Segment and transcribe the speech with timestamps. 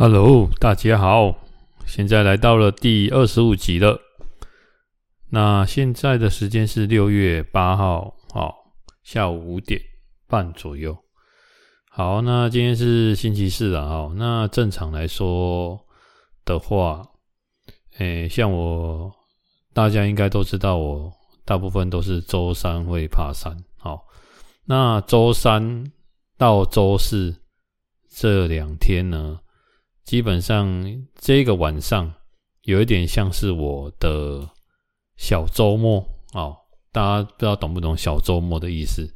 [0.00, 1.34] Hello，大家好，
[1.84, 4.00] 现在来到了第二十五集了。
[5.30, 8.54] 那现在的时间是六月八号，好，
[9.02, 9.80] 下午五点
[10.28, 10.96] 半左右。
[11.90, 14.14] 好，那今天是星期四了，哈。
[14.14, 15.84] 那正常来说
[16.44, 17.04] 的话，
[17.98, 19.12] 诶，像我，
[19.74, 21.12] 大家应该都知道，我
[21.44, 23.56] 大部分都是周三会爬山。
[23.76, 24.06] 好，
[24.64, 25.90] 那周三
[26.36, 27.42] 到周四
[28.08, 29.40] 这两天呢？
[30.08, 32.10] 基本上这个晚上
[32.62, 34.48] 有一点像是我的
[35.18, 36.56] 小周末哦，
[36.90, 39.06] 大家不知道懂不懂小周末的意思？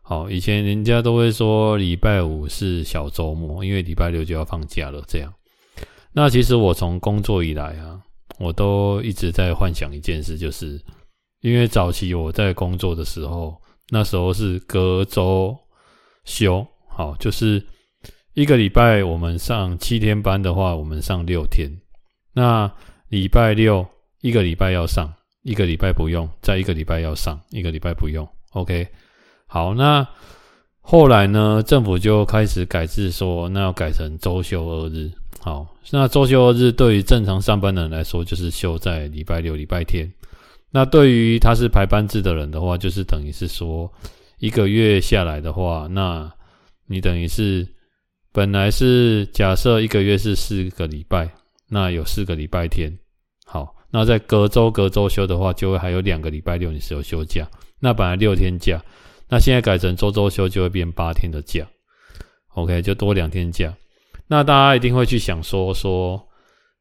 [0.00, 5.02] 好，以前人家都会说礼拜五是小周末，因为礼拜六就要放假了。
[5.08, 5.34] 这样，
[6.12, 8.00] 那其实我从工作以来啊，
[8.38, 10.80] 我都一直在幻想一件事，就是
[11.40, 15.58] 因为早期我在工作的时候，那时候是隔周
[16.24, 17.60] 休，好，就是。
[18.38, 21.68] 一个礼拜我们上七天班的话，我们上六天。
[22.32, 22.72] 那
[23.08, 23.84] 礼拜六
[24.20, 28.24] 一个礼拜要上，一个礼拜不用，再一个礼拜要上，一个礼拜不用。
[28.52, 28.86] OK，
[29.48, 30.06] 好，那
[30.80, 35.10] 后来呢，政府就开始改制说，那要改成周休二日。
[35.40, 40.08] 好，那周休二日对于正常上班的人来说，就是休在礼拜六、礼拜天。
[40.70, 43.92] 那对于他是排班制的人的话，就是等于是说
[44.38, 46.32] 一个月下来的话，那
[46.86, 47.66] 你等于是。
[48.38, 51.28] 本来是假设一个月是四个礼拜，
[51.68, 52.96] 那有四个礼拜天。
[53.44, 57.44] 好，那在隔周隔周休的话，就会还有两个礼拜六你是有休假。
[57.80, 58.80] 那本来六天假，
[59.28, 61.66] 那现在改成周周休，就会变八天的假。
[62.50, 63.74] OK，就多两天假。
[64.28, 66.28] 那大家一定会去想说说，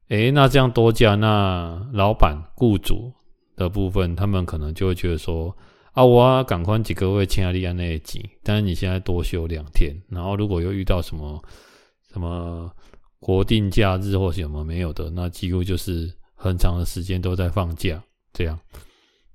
[0.09, 3.11] 诶，那这样多假，那老板雇主
[3.55, 5.57] 的部分，他们可能就会觉得说。
[5.97, 11.43] 啊，我赶快几个月签立安那几，但是你现在多休两天，然后如果又遇到什么
[12.13, 12.71] 什么
[13.19, 17.99] 国定假日或什么没有的，那几乎就是很长的时间都在放假，
[18.31, 18.59] 这样。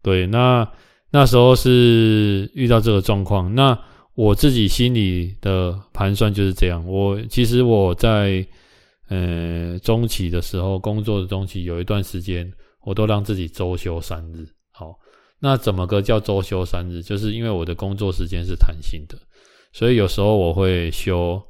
[0.03, 0.71] 对，那
[1.11, 3.77] 那时候是遇到这个状况，那
[4.15, 6.87] 我自己心里的盘算就是这样。
[6.87, 8.47] 我其实我在
[9.09, 12.53] 呃中期的时候，工作的中期有一段时间，
[12.83, 14.47] 我都让自己周休三日，
[15.45, 17.03] 那怎么个叫周休三日？
[17.03, 19.19] 就是因为我的工作时间是弹性的，
[19.73, 21.43] 所以有时候我会休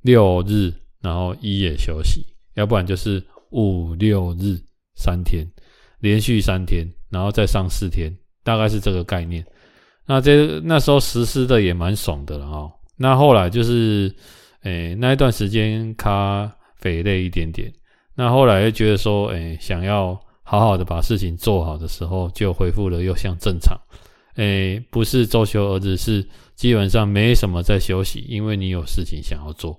[0.00, 0.72] 六日，
[1.02, 2.24] 然后一夜休息，
[2.54, 4.58] 要不然就是五六日
[4.94, 5.46] 三天，
[6.00, 8.10] 连续三天，然后再上四天，
[8.42, 9.44] 大概是这个概念。
[10.06, 12.72] 那这那时候实施的也蛮爽的了哦。
[12.96, 14.10] 那后来就是，
[14.62, 17.70] 诶、那一段时间咖啡累一点点，
[18.14, 20.18] 那后来又觉得说，诶、想要。
[20.44, 23.76] 好好的把事情做好的时候，就恢复了又像正常。
[24.36, 29.78] 诶，不是周休二日，是基本上没什么在休息，因为你有事情想要做。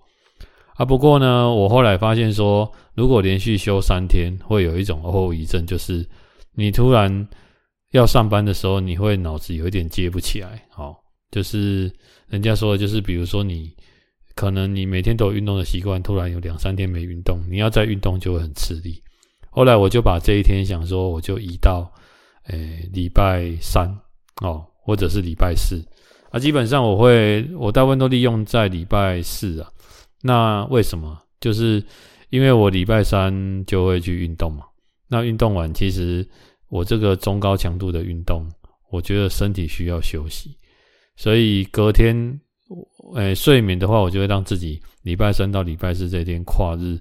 [0.76, 6.06] 啊，不过呢，我后来发现说，如果连续休三天，会有一种后遗症，就是
[6.54, 7.28] 你突然
[7.92, 10.66] 要上班的时候，你会脑子有一点接不起来。
[10.70, 10.96] 好，
[11.32, 11.92] 就是
[12.28, 13.72] 人家说的，就是比如说你
[14.36, 19.02] 可能你每天都有运动的习惯，突然有两三天没运动，你要再运动就会很吃力。
[19.56, 21.90] 后来我就把这一天想说，我就移到，
[22.48, 23.90] 诶、礼拜三
[24.42, 25.82] 哦，或者是礼拜四
[26.30, 26.38] 啊。
[26.38, 29.72] 基本上我会，我大部分都利用在礼拜四啊。
[30.22, 31.18] 那为什么？
[31.40, 31.82] 就是
[32.32, 34.66] 因为我礼拜三就会去运动嘛。
[35.08, 36.28] 那运动完，其实
[36.68, 38.46] 我这个中高强度的运动，
[38.92, 40.58] 我觉得身体需要休息，
[41.16, 42.42] 所以隔天，
[43.16, 47.00] 诶、睡眠的话，我就会让自己礼拜三到礼拜四这天跨日，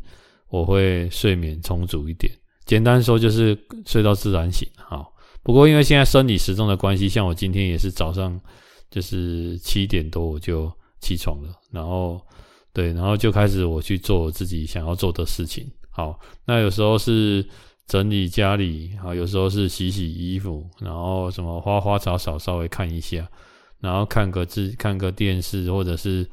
[0.51, 2.33] 我会睡眠充足一点。
[2.67, 5.13] 简单说就是睡到自然醒，好。
[5.43, 8.41] 不过因为现在生理时钟的关系，像我今天也是早上
[8.91, 12.19] 就是七点多我就起床了，然后
[12.73, 15.71] 对，然后就开始我去做我自己想要做的事情。
[15.91, 17.47] 好，那有时候是
[17.87, 23.29] 整理家里，好，有时候是洗洗衣服，然后什么花花草草稍微看一下，
[23.81, 26.27] 然后看个字，看个电视，或者是。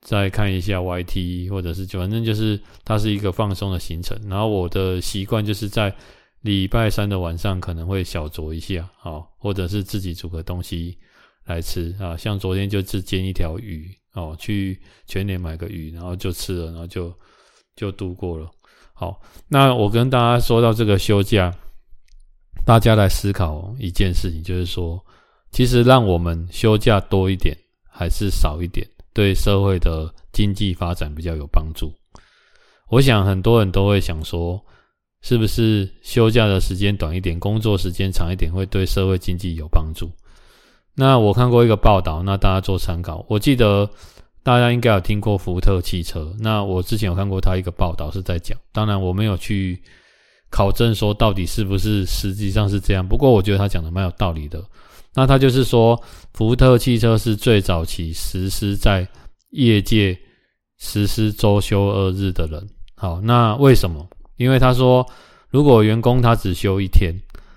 [0.00, 4.18] 再看一下 YT，或者是就反正就是它是一个放松的行程。
[4.28, 5.94] 然后我的习惯就是在
[6.40, 10.98] 礼拜三的晚上可能会小酌一下，哦，或者是自己煮个东西
[11.44, 12.16] 来吃啊。
[12.16, 17.14] 像昨天就只煎一条鱼哦，去全联买个鱼，然后就吃了，然后就
[17.76, 18.50] 就度过了。
[18.94, 21.54] 好，那我跟大家说到这个休假，
[22.64, 24.98] 大家来思考一件事情，就是说，
[25.52, 27.56] 其实让我们休假多一点
[27.90, 28.86] 还是少一点？
[29.12, 31.92] 对社会的经济发展比较有帮助。
[32.88, 34.60] 我想很多人都会想说，
[35.22, 40.10] 是不是休假的时间短一点，工作时间长一点，会对社会经济有帮助？
[40.94, 43.24] 那我看过一个报道，那大家做参考。
[43.28, 43.88] 我记得
[44.42, 46.34] 大家应该有听过福特汽车。
[46.40, 49.80] 那我之前有看过他一个报道是在讲，当然我没有去
[50.50, 53.06] 考证说到底是不是实际上是这样。
[53.06, 54.62] 不过我觉得他讲的蛮有道理的。
[55.14, 56.00] 那他就是说，
[56.32, 59.06] 福特汽车是最早期实施在
[59.50, 60.18] 业界
[60.78, 62.64] 实施周休二日的人。
[62.94, 64.08] 好，那为什么？
[64.36, 65.06] 因为他说，
[65.50, 67.14] 如果员工他只休一天，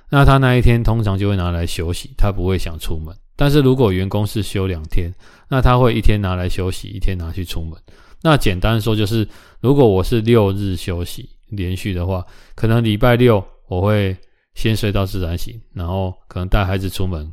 [0.09, 3.15] 那他那一天通常就会拿来休息，他不会想出门。
[3.35, 5.13] 但是如果员工是休两天，
[5.49, 7.79] 那他会一天拿来休息，一天拿去出门。
[8.21, 9.27] 那简单说就是，
[9.59, 14.15] 如果我是六日休息连续的话，可能礼拜六我会
[14.55, 17.31] 先睡到自然醒，然后可能带孩子出门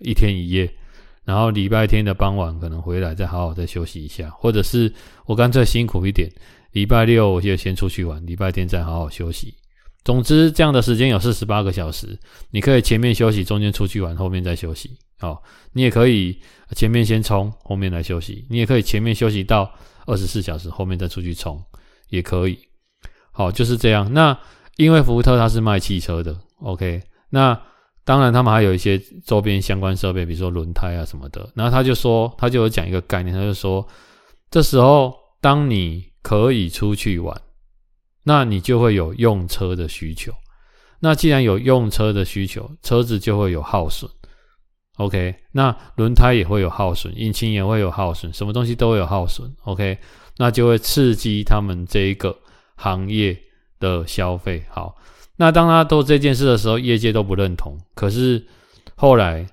[0.00, 0.72] 一天一夜，
[1.24, 4.92] 然后礼拜天的傍晚可能回来再好好再休息一下，或者是
[5.26, 6.28] 我干脆辛苦一点，
[6.72, 9.54] 礼拜六我就先出去玩，礼拜天再好好休息。
[10.02, 12.18] 总之，这样的时间有四十八个小时，
[12.50, 14.90] 你可以前面休息，中间出去玩，后面再休息。
[15.20, 15.38] 哦，
[15.74, 16.40] 你也可以
[16.74, 18.46] 前面先冲，后面来休息。
[18.48, 19.70] 你也可以前面休息到
[20.06, 21.62] 二十四小时，后面再出去冲，
[22.08, 22.58] 也可以。
[23.30, 24.10] 好，就是这样。
[24.10, 24.36] 那
[24.76, 27.02] 因为福特它是卖汽车的，OK。
[27.28, 27.60] 那
[28.04, 31.50] 当然他们还有一些周边相关设备，比如说轮胎啊什么的。
[31.54, 33.86] 然后他就说，他就有讲一个概念，他就说，
[34.50, 37.40] 这时候当你可以出去玩。
[38.22, 40.30] 那你就会有用车的需求，
[41.00, 44.08] 那既然有用车的需求，车子就会有耗损
[44.98, 45.34] ，OK？
[45.52, 49.96] 那轮胎也会有耗损，引擎也会有耗损，什么东西都会有耗损，OK？
[50.36, 52.38] 那就会刺激他们这一个
[52.76, 53.36] 行业
[53.78, 54.62] 的消费。
[54.68, 54.94] 好，
[55.40, 58.44] 那当他做这件事的时候，业界都不认同，可是
[58.94, 59.46] 后来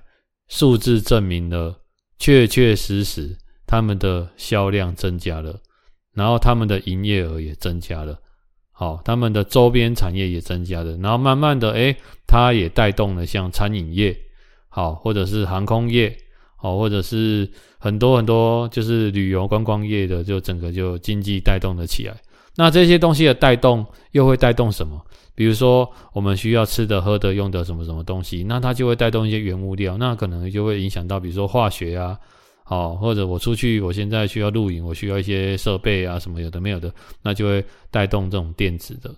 [0.46, 1.80] 数字证明了，
[2.18, 3.34] 确确实实
[3.66, 5.58] 他们的销量增加了，
[6.12, 8.18] 然后他们的营业额也增加了。
[8.70, 11.96] 好，他们的周边产业也增加了，然后慢慢的，诶，
[12.26, 14.14] 他也带动了像餐饮业，
[14.68, 16.14] 好，或者是航空业，
[16.58, 22.14] 好，或者是很多很多就是旅游观光业的，就整个就经济带动了起来。
[22.56, 25.02] 那这些东西的带动又会带动什么？
[25.38, 32.18] 比如说我们需要吃的、喝的、用的什么什么东西，那它就会带动一些原物料，那可能就会影响到，比如说化学啊。
[32.64, 36.92] 好，或者我出去，我现在需要录影，我需要一些设备啊，什么有的没有的，
[37.22, 39.14] 那就会带动这种电子的。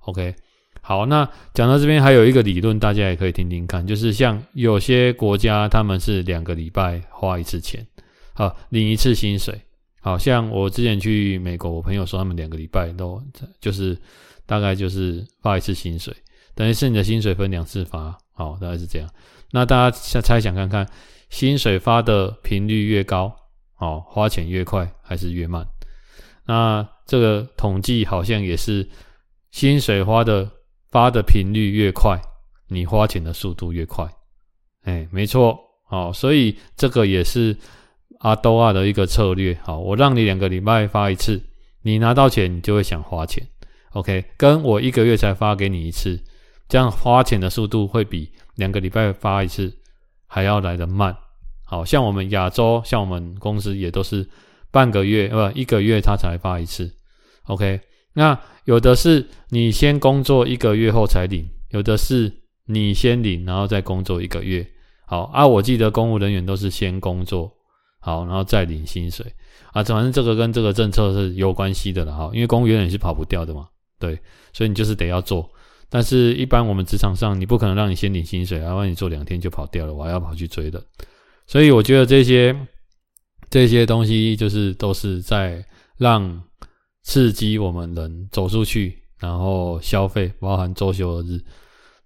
[0.00, 0.34] OK，
[0.82, 7.86] 好，那讲到这边还有一个理论，大家也可以听听看，就是像有些国家他们是两个礼拜花一次钱，
[8.34, 9.54] 好，领一次薪水。
[10.02, 13.22] 好像我之前去美国，我朋友说他们两个礼拜都
[13.60, 13.96] 就是
[14.50, 16.12] 大概就是发一次薪水，
[16.56, 19.08] 等于是你的薪水分两次发，好，大概是这样。
[19.52, 20.84] 那大家猜猜想看看。
[21.28, 23.32] 薪水发的频率越高，
[23.78, 25.64] 哦，花钱越快还是越慢？
[26.44, 28.88] 那这个统计好像也是，
[29.52, 30.50] 薪水花的
[30.90, 32.20] 发的频率越快，
[32.66, 34.04] 你花钱的速度越快。
[34.82, 35.56] 哎，没错，
[35.88, 37.56] 哦，所以这个也是
[38.18, 39.56] 阿多亚的一个策略。
[39.62, 41.40] 好，我让你两个礼拜发一次，
[41.82, 43.46] 你拿到钱，你就会想花钱。
[43.92, 46.20] OK，跟我一个月才发给你一次，
[46.68, 49.76] 这样花钱的速度会比两个礼拜发一次。
[50.32, 51.12] 还要来得慢，
[51.64, 54.24] 好像我们亚洲，像我们公司也都是
[54.70, 56.88] 半个月，呃，一个月他才发一次。
[57.46, 57.80] OK，
[58.12, 62.32] 那有的是你先工作一个月后才领，有的是
[62.66, 64.64] 你先领然后再工作一个月。
[65.04, 67.50] 好啊，我记得公务人员都是先工作
[67.98, 69.26] 好，然后再领薪水
[69.72, 73.66] 啊，反正这个跟这个政策是有关系的了哈，因为公务员也是跑不掉的嘛，
[74.00, 74.18] 对，
[74.52, 75.48] 所以你就是得要做。
[75.92, 80.80] 但是，一般我们职场上，你不可能让你先领薪水，然后你做两天就跑掉了，我还要跑去追的。
[81.48, 82.56] 所以，我觉得这些
[83.50, 85.64] 这些东西，就是都是在
[85.96, 86.40] 让
[87.02, 91.40] 刺激我们人走出去，然后消费，包含周休二日。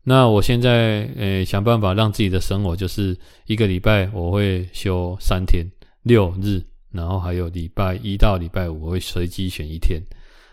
[0.02, 5.62] 那我现在呃想办法让自己的生活，就是一个礼拜我会休三天，
[6.04, 10.00] 六日，然后还有礼拜一到礼拜五我会随机选一天。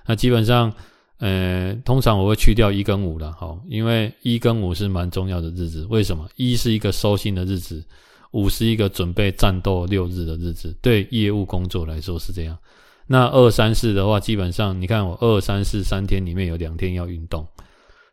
[0.06, 0.74] 那基本上。
[1.22, 5.86] 呃，通常我会去掉一跟五了，好，因为一跟五是蛮重要的日子。
[5.88, 6.28] 为什么？
[6.36, 7.86] 一是一个收心的日子，
[8.32, 10.76] 五是一个准备战斗六日的日子。
[10.82, 12.58] 对业务工作来说是这样。
[13.06, 17.48] 那二三四的话，基本上你看我二三四三天里面有两天要运动，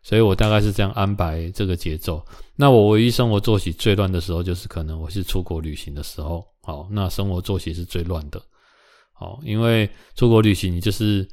[0.03, 2.23] 所以我大概是这样安排这个节奏。
[2.55, 8.39] 那我唯一生活作息最乱的时候，就是可能我是出国旅行的时候，好，那生活作息是最乱的，
[9.13, 11.27] 好，因为出国旅行你就是。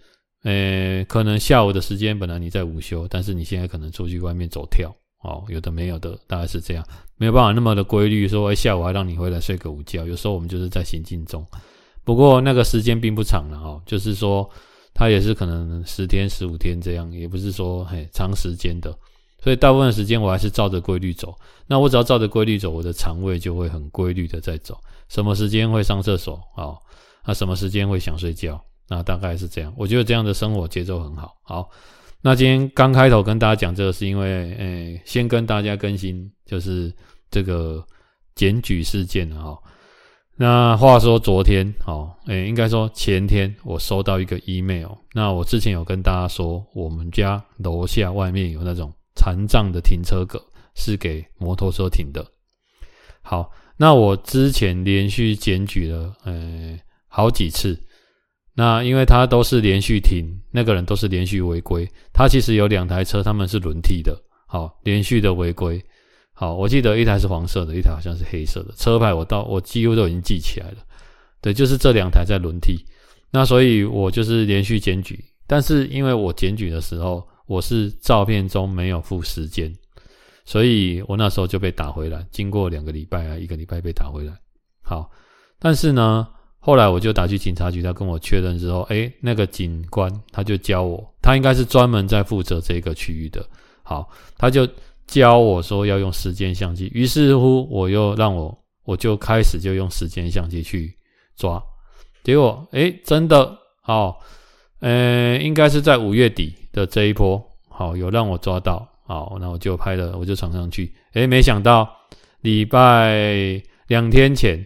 [0.47, 6.87] 呃，可能下午的时间本来你在午休，但是你现在可能出去外面走跳，哦，有的没有的，大概是这样，
[7.17, 10.07] 没有办法那么的规律，说下午还让你回来睡个午觉。
[10.07, 11.45] 有时候我们就是在行进中，
[12.05, 14.49] 不过那个时间并不长了哦，就是说
[14.95, 18.97] 它也是可能十天、十五天这样，也不是说嘿长时间的，
[19.43, 21.37] 所以大部分时间我还是照着规律走。
[21.67, 26.79] 那我只要照着规律走，我的肠胃就会很规律的在走，什么时间会上厕所啊？
[27.27, 28.65] 那什么时间会想睡觉？
[28.89, 29.73] 那大概是这样。
[29.77, 31.35] 我觉得这样的生活节奏很好。
[31.43, 31.69] 好，
[32.23, 36.93] 那今天刚开头跟大家讲这个，是因为，诶、先跟大家更新，就是
[37.31, 37.85] 这个
[38.35, 39.57] 检举事件啊。
[40.39, 44.91] 那话说昨天，哦，诶，应该说前天，我收到一个 email。
[45.15, 50.39] 那我之前有跟大家说，我们家楼下外面有那种残障的停车格，
[50.75, 52.25] 是给摩托车停的。
[53.23, 56.79] 好，那我之前连续检举了，呃，
[57.09, 57.81] 好几次。
[58.59, 61.87] 那因为他都是连续停，那个人都是连续违规。
[62.11, 64.19] 他其实有两台车，他们是轮替的。
[64.47, 65.79] 好，连续的违规。
[66.33, 70.79] 好，我记得一台是黄色的，一台好像是黑色的车牌，我到我几乎都已经记起来了。
[71.43, 72.83] 对，就是这两台在轮替。
[73.31, 79.71] 那所以我就是连续检举，但是因为我检举的时候，我是照片中没有附时间，
[80.47, 82.27] 所以我那时候就被打回来。
[82.31, 84.33] 经过两个礼拜啊，一个礼拜被打回来。
[84.81, 85.11] 好，
[85.59, 86.27] 但是呢，
[86.67, 93.47] 后来我就打去警察局，他跟我确认之后，诶，那个警官他就教我，他应该是专门在负责这个区域的。
[93.83, 94.69] 好，他就。
[95.07, 98.53] 教我说要用时间相机，于是乎我又让我
[98.85, 100.93] 我就开始就用时间相机去
[101.37, 101.63] 抓，
[102.25, 104.19] 结果诶真的好，
[104.81, 111.89] 呃应该是在五月底的这一波好有让我抓到好，那我就拍了我就传上去，诶没想到
[112.41, 114.59] 礼拜两天前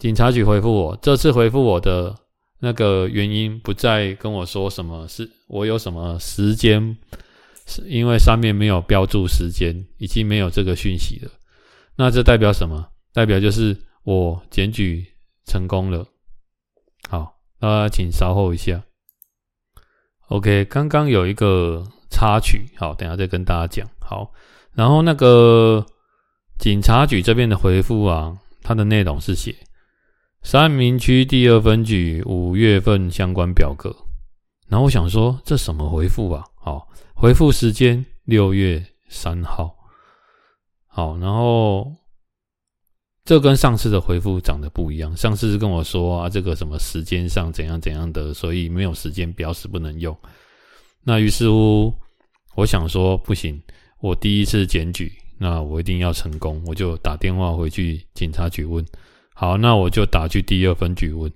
[0.00, 2.16] 警察局回复我，这次回复我的
[2.58, 6.96] 那个原因不再跟我说什么是我有什么时间。
[7.66, 11.30] 是因为上面没有标注时间，已经没有这个讯息了。
[11.96, 12.84] 那这代表什么？
[13.12, 15.06] 代表就是我检举
[15.44, 16.04] 成功了。
[17.08, 18.82] 好，那请稍后一下。
[20.28, 23.86] OK，刚刚有一个插曲，好，等下再跟大家讲。
[24.00, 24.32] 好，
[24.72, 25.84] 然后那个
[26.58, 29.54] 警察局这边的回复啊，它的内容是写
[30.42, 33.94] 三民区第二分局五月份相关表格。
[34.68, 36.44] 然后我想说，这什么回复啊？
[36.54, 36.88] 好。
[37.12, 39.76] 回复时间六月三号，
[40.86, 41.94] 好，然后
[43.26, 45.14] 这跟上次的回复长得不一样。
[45.14, 50.16] 上次是跟我说啊，这个什么时间上怎样怎样的，所以没有时间表示不能用。
[51.02, 51.92] 那于是乎，
[52.54, 53.62] 我想说不行，
[54.00, 58.82] 我第一次检举，那我一定要成功，我就打电话回去警察局问。
[59.40, 61.32] 好，那我就打去第二分局问。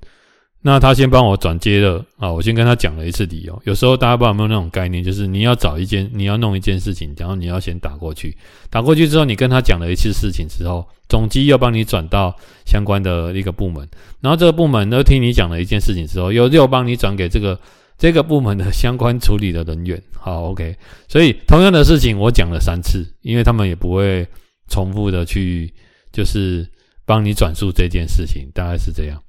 [0.60, 3.62] 那他先帮我转接了啊，我先跟他讲了一次理由。
[3.64, 8.36] 有时候大家不知道有没有那种概念，就是你要找一件，你要弄一件事情，然后你要先打过去，
[8.68, 13.88] 打过去之后，你跟他讲了一次事情之后，总机又帮你转到相关的一个部门，
[14.20, 17.58] 然后这个部门都听你讲了一件事情之后，又又帮你转给这个
[17.96, 19.98] 这个部门的相关处理的人员。
[20.12, 20.76] 好，OK，
[21.08, 24.26] 所以同样的事情我讲了三次，因为他们也不会
[24.68, 25.72] 重复的去
[26.12, 26.66] 就是
[27.04, 29.22] 帮你转述这件事情，大概是这样。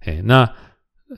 [0.00, 0.48] 哎，那。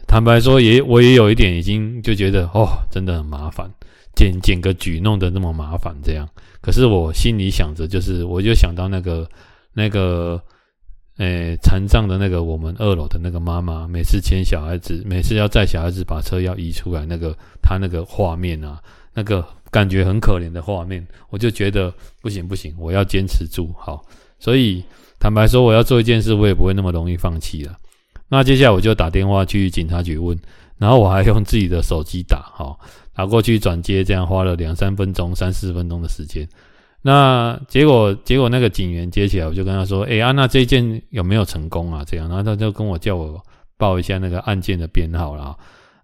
[0.08, 3.70] 坦白说，也我也有一点已经就觉得哦，真的很麻烦，
[4.16, 6.28] 检检个举弄得那么麻烦这样。
[6.60, 9.28] 可是我心里想着，就是我就想到那个
[9.72, 10.42] 那个，
[11.18, 17.32] 诶，残障的那个我们二楼的那个妈妈，每次牵小孩子，每次要载小孩子把车要移出来，那个
[17.62, 18.82] 他那个画面啊，
[19.12, 24.04] 那个感觉很可怜的画面，我就觉得不行不行，我要坚持住好。
[24.40, 24.82] 所以
[25.24, 27.72] 坦白说，我要做一件事，我也不会那么容易放弃了。
[28.28, 30.38] 那接下来我就打电话去警察局问，
[30.76, 32.76] 然后我还用自己的手机打，哈，
[33.14, 36.46] 打过去转接，这样花了两三分钟、三四分钟的时间。
[37.00, 43.42] 那结果，结果那个警员接起来，我就跟他说：“哎、欸、啊，那这件有没有成功啊？”这样，然后他就跟我叫我
[43.78, 45.56] 报一下那个案件的编号啦。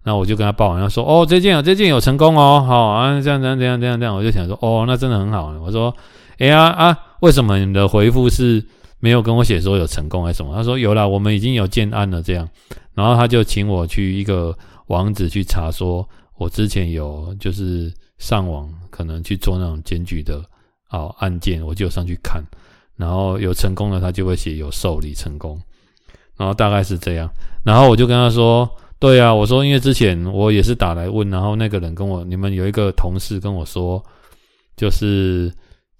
[0.03, 5.95] 那我就跟他报完，他说：“哦，这件啊，这件有成功哦，好啊，这样这样这样这样这样。”我就想说：“哦，那真的很好。”我说
[6.39, 8.65] ：“哎、呀啊，啊，为什么你的回复是？”
[9.01, 12.47] 没有跟我写说有成功还是什么，他说有啦，我们已经有建案了这样，
[12.93, 14.55] 然后他就请我去一个
[14.87, 20.39] 网址去查，说我之前有就是上网可能去做那种检举的
[20.91, 22.43] 哦案件，我就上去看，
[22.95, 25.59] 然后有成功了，他就会写有受理成功，
[26.37, 27.27] 然后大概是这样，
[27.63, 34.03] 然后我就跟他说，对啊，我说因为之前我也是打来问，然后那个人跟我，你们有一个同事跟我说，
[34.77, 35.51] 就是。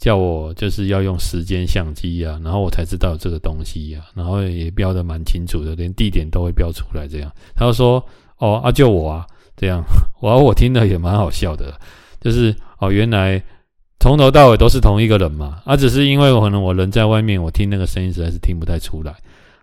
[0.02, 7.08] 叫我就是要用时间相机呀、然后我才知道这个东西呀、然后也标得蛮清楚的，连地点都会标出来。
[7.08, 8.04] 这样，他就说
[8.40, 9.84] ：“哦，啊，就我啊，这样。
[10.20, 11.80] ”我我听了也蛮好笑的，
[12.20, 13.40] 就是哦，原来
[14.00, 19.14] 从头到尾都是同一个人嘛，啊，只是因为我可能我人在外面，我听那个声音实在是听不太出来。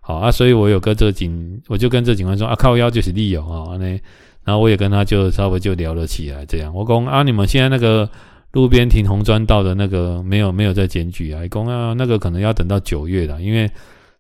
[0.01, 4.01] 好啊，所以我有跟这个警，我就跟这警官说：“啊，靠腰就是利用啊，那
[4.45, 6.47] 然后我也跟他就稍微就聊了起来。
[6.47, 8.09] 这样，我讲啊，你们现在那个。
[8.53, 13.71] 路边停红砖道的那个没有没有在检举啊，一共啊那个可能要等到九月了，因为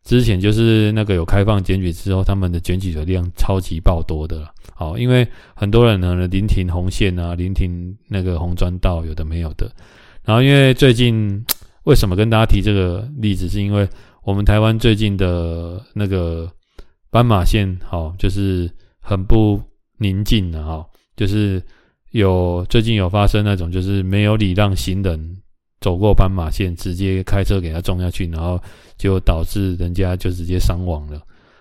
[0.05, 4.51] 之前就是那个有开放检举之后，他们的检举的量超级爆多的了。
[4.75, 9.71] 好，因为很多人呢临停红线啊，临停那个红砖道，有的没有的。
[10.25, 11.45] 然后因为最近
[11.85, 13.89] 为什么跟大家提这个例子，是因为
[14.23, 16.51] 我们台湾最近的那个
[17.11, 18.71] 斑马线，好，就是
[19.01, 19.61] 很不
[19.99, 21.63] 宁静的哈，就是
[22.11, 25.37] 有最近有发生那种就是没有礼让行人
[25.81, 28.61] 走过斑马线，直接开车给他撞下去，然后
[28.97, 31.21] 就导致人家就直接伤亡了。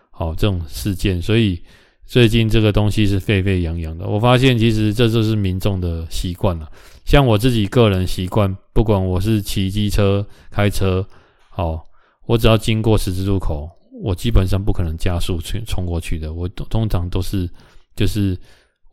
[0.10, 1.62] 好，这种事件，所以
[2.06, 4.08] 最近这个东西是沸沸扬扬的。
[4.08, 6.72] 我发现其实这就是民众的习惯了。
[7.06, 11.06] 像我自己个人习惯，不管我是骑机车、开车，
[11.50, 11.84] 好，
[12.26, 13.70] 我只要经过十字路口，
[14.02, 16.34] 我基本上不可能加速去冲过去的。
[16.34, 17.48] 我通常都是，
[17.96, 18.38] 就是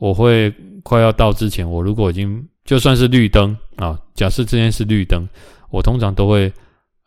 [0.05, 2.47] 我会快要到之前，我如果已经。
[2.65, 5.23] 就算是绿灯啊，假设这边是绿灯，
[5.69, 6.51] 我通常都会，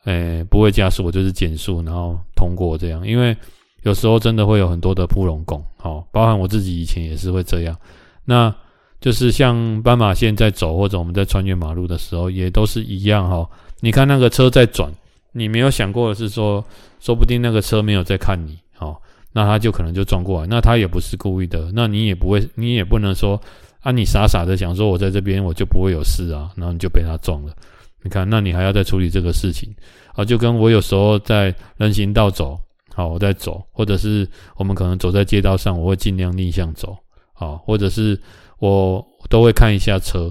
[0.03, 3.07] 诶、不会加速，我就是减速，然后通过这样。
[3.07, 3.35] 因为
[3.81, 7.75] 有时候真的会有很多的扑龙拱，好，包含我自己以前也是会这样。
[8.23, 8.53] 那
[9.01, 13.49] 就是像斑马线在走，或者我们在穿越马路的时候，也都是一样哈。
[13.79, 14.91] 你看那个车在转，
[15.31, 16.63] 你没有想过的是说，
[16.99, 18.59] 说不定那个车没有在看你，
[19.33, 23.39] 那他就可能就撞过来，那他也不是故意的，那你也不会，你也不能说。
[23.81, 27.53] 啊，你傻傻的想说，我在这边我就不会有事啊，然后你就被他撞了。
[28.01, 29.73] 你看，那你还要再处理这个事情
[30.13, 30.25] 啊？
[30.25, 32.59] 就跟我有时候在人行道走，
[32.93, 36.97] 好，我在走，或者是我们可能走在街道上，我会尽量逆向走，
[37.31, 38.19] 好，或者是
[38.59, 40.29] 我都会看一下车，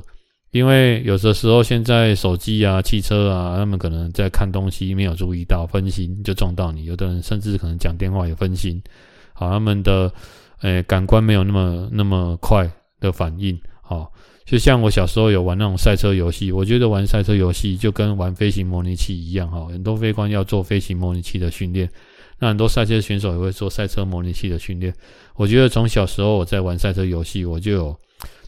[0.56, 6.84] 因为有的时候现在手机啊、汽车啊，他们可能在看东西，没有注意到分心就撞到你。
[6.84, 8.82] 有的人甚至可能讲电话也分心，
[9.34, 10.12] 好，他们的
[10.62, 12.70] 诶、感官没有那么那么快。
[12.98, 14.10] 的反应，好，
[14.46, 21.86] 就像我小时候有玩那种赛车游戏，我觉得玩赛车游戏就跟玩飞行模拟器一样，哈，很多飞官要做飞行模拟器的训练，
[22.38, 24.90] 那很多赛车选手也会做赛车模拟器的训练。
[25.34, 28.00] 我觉得从小时候我在玩赛车游戏，我就有，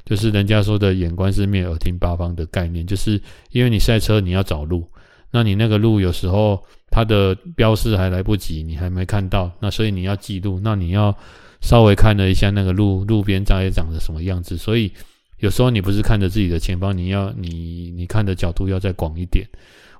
[0.09, 4.87] 就是人家说的眼观四面，耳听八方的概念，就是因为你赛车你要找路，
[5.31, 11.14] 那你那个路有时候它的标示还来不及，你还没看到，那所以你要记录，那你要。
[11.61, 14.92] 稍微看了一下那个路路边大概长得什么样子，所以
[15.38, 19.44] 有时候你不是看着自己的前方，你要你你看的角度要再广一点。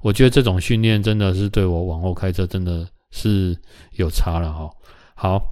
[0.01, 3.59] 我觉得这种训练真的是对我往后开车真的是
[3.97, 4.71] 有差了哈。
[5.16, 5.42] 好，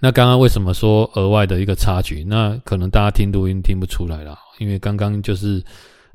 [0.00, 2.24] 那刚刚为什么说额外的一个插曲？
[2.24, 5.62] 那可能大家听录音听不出来了，因为刚刚就是，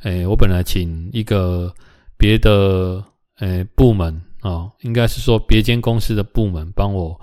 [0.04, 1.74] 诶，我本来请一个
[2.18, 3.04] 别的
[3.40, 7.20] 诶部门啊，应该是说别间公司的部门帮我。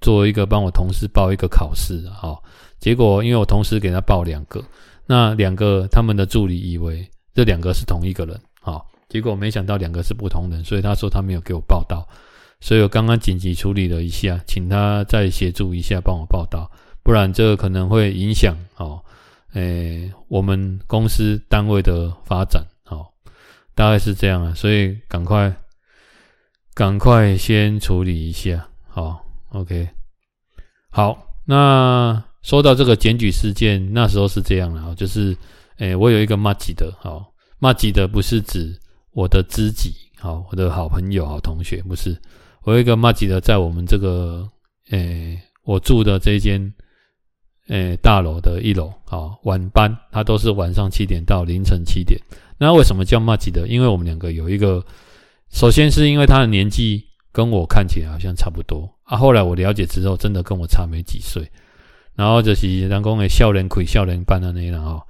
[0.00, 2.40] 做一个帮我同事报一个考试，好，
[2.78, 4.62] 结果因为我同时给他报两个，
[5.06, 12.06] 那两个他们的助理以为这两个是同一个人，好，结果没想到两个是不同人，所以他说他没有给我报到，
[12.60, 16.70] 所以我刚刚紧急处理了一下，请他再协助一下帮我报道，
[17.02, 19.02] 不然这个可能会影响哦，
[19.52, 23.06] 诶，我们公司单位的发展，哦，
[23.74, 25.54] 大概是这样啊，所以赶快
[26.74, 29.24] 赶快先处理一下，好。
[29.52, 29.88] OK，
[30.90, 35.34] 好，那说到这个检举事件，那时候是这样的啊，就是，
[35.78, 38.78] 诶，我有一个麻吉的，好，麻吉的不是指
[39.12, 42.14] 我的知己，好，我的好朋友、好同学，不是，
[42.68, 44.46] 我有一个麻吉的，在我们这个，
[44.90, 46.70] 诶，我住的这间，
[47.68, 52.20] 诶，大楼的一楼，好，晚班，他都是晚上七点到凌晨七点。
[52.58, 53.66] 那为什么叫麻吉的？
[53.66, 54.84] 因为我们两个有一个，
[55.50, 57.06] 首先是因为他的年纪。
[57.30, 61.48] 跟我看起来好像差不多啊，后来我了解之后，真的跟我差没几岁。
[62.16, 65.00] 然后就是人工的少年亏少年班的那样哦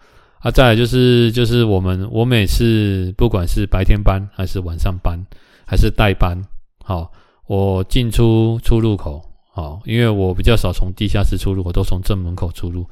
[0.41, 5.19] 啊，再来就是就是我们我每次不管是白天班还是晚上班
[5.65, 6.37] 还是代班，
[6.85, 7.11] 好，
[7.49, 12.87] 我进出出入口好，因为我比较少从地下室出入，我都从正门口出入。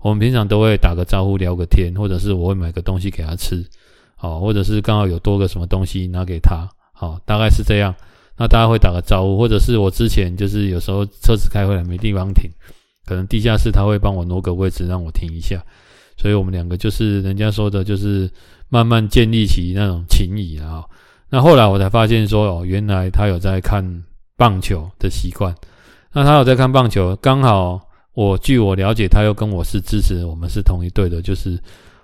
[0.00, 3.64] 我们平常都会打个招呼聊个天，或者是我会买个东西给他吃，
[4.16, 7.94] 好，或者是刚好有多个什么东西拿给他，好，大概是这样。
[8.36, 12.50] 那大家会打个招呼，或者是我之前就是有时候车子开回来没地方停，
[13.06, 15.62] 可能地下室他会帮我挪个位置让我停一下，
[16.16, 18.28] 所以我们两个就是人家说的，就是
[18.68, 20.84] 慢慢建立起那种情谊啊。
[21.30, 24.04] 那后来我才发现说，哦，原来他有在看
[24.36, 25.54] 棒球的习惯。
[26.12, 27.80] 那他有在看棒球，刚好
[28.12, 31.58] 我据我了解，他又跟我是支持，我们是同一队的，就是。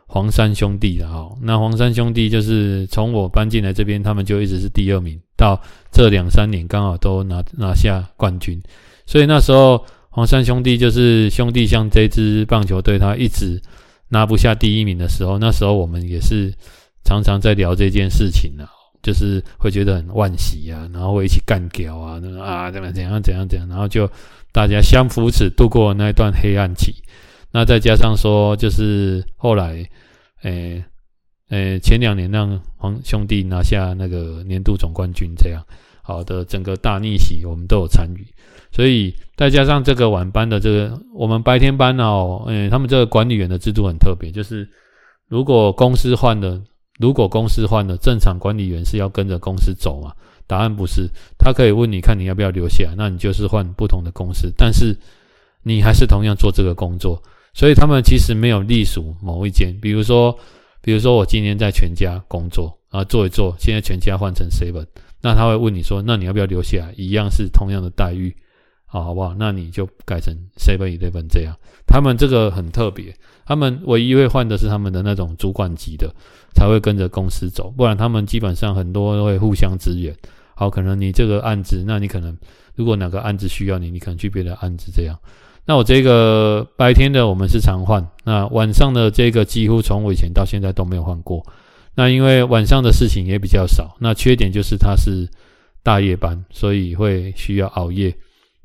[0.08, 5.60] 黄山兄弟的哈，那黄山兄弟就是从我搬进来这边，他们就一直是第二名，到
[5.90, 8.62] 这两三年刚好都拿拿下冠军，
[9.04, 13.60] 所以那时候黄山兄弟就是兄弟像这支棒球队，他一直
[14.08, 16.54] 拿不下第一名的时候，那时候我们也是
[17.02, 18.64] 常常在聊这件事情呢。
[19.02, 24.10] 就是会觉得很惋惜啊，然后会一起干掉啊，那啊怎么怎样怎样怎样，然后就
[24.52, 26.94] 大家相扶持度过那一段黑暗期。
[27.52, 29.86] 那再加上说，就是后来，
[30.42, 30.82] 诶、
[31.50, 35.62] 欸、诶、前两年让黄兄弟拿下那个年度总冠军，这样
[36.02, 38.26] 好的整个大逆袭，我们都有参与。
[38.72, 44.68] 所以再加上这个晚班的这个，我们白天班哦，诶、他们这个管理员的制度很特别，就是
[45.28, 46.60] 如果公司换了。
[46.98, 50.12] 如果公司换了，正常管理员是要跟着公司走嘛？
[50.46, 54.96] 答案不是，他可以问你看你要不要留下，那你就是换不同的公司，但是
[55.62, 57.20] 你还是同样做这个工作，
[57.52, 59.76] 所以他们其实没有隶属某一间。
[59.82, 60.38] 比如说，
[60.80, 64.86] 比如说我今天在全家工作，然后做一做，现在全家换成 seven，
[65.20, 66.88] 那他会问你说，那你要不要留下？
[66.96, 68.34] 一样是同样的待遇。
[68.86, 69.34] 好，好不好？
[69.38, 71.54] 那你就改成 Seven Eleven 这样。
[71.86, 76.14] 他们这个很特别，他们唯一会换的是他们的那种主管级的
[76.54, 80.14] 才会跟着公司走，不然他们基本上很多都会互相支援。
[80.54, 82.36] 好，可能你这个案子，那你可能
[82.74, 85.18] 如果哪个案子需要你，你可能去别的案子这样。
[85.66, 91.44] 那我这个白天的我们是常换，那晚上的这个几乎从我以前到现在都没有换过。
[91.94, 95.28] 那因为晚上的事情也比较少，那缺点就是它是
[95.82, 98.16] 大夜班，所以会需要熬夜。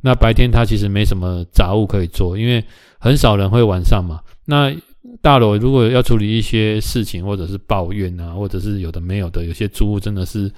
[0.01, 2.63] 那白天他其实没什么杂物可以做，因为
[2.99, 4.19] 很少人会晚上嘛。
[4.45, 4.75] 那
[5.21, 10.51] 大楼如果要处理一些事情，或者是抱怨啊，或者是有的没有的，有些租户真的是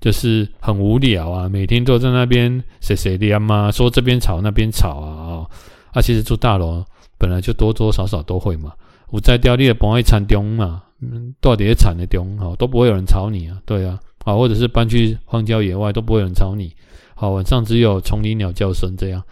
[0.00, 5.46] 就是很无聊啊，每天都在那边谁谁的啊，说这边吵那边吵啊啊。
[5.92, 6.84] 啊，其实住大楼
[7.18, 8.72] 本来就多多少少都会嘛。
[9.10, 16.72] 我在掉地的不会惨中嘛，嗯，到底也惨的中啊，都不会有人吵你啊，对啊，啊，或者是搬去荒郊野外都不会有人吵你。
[17.14, 19.22] 好，晚上只有丛林鸟叫声这样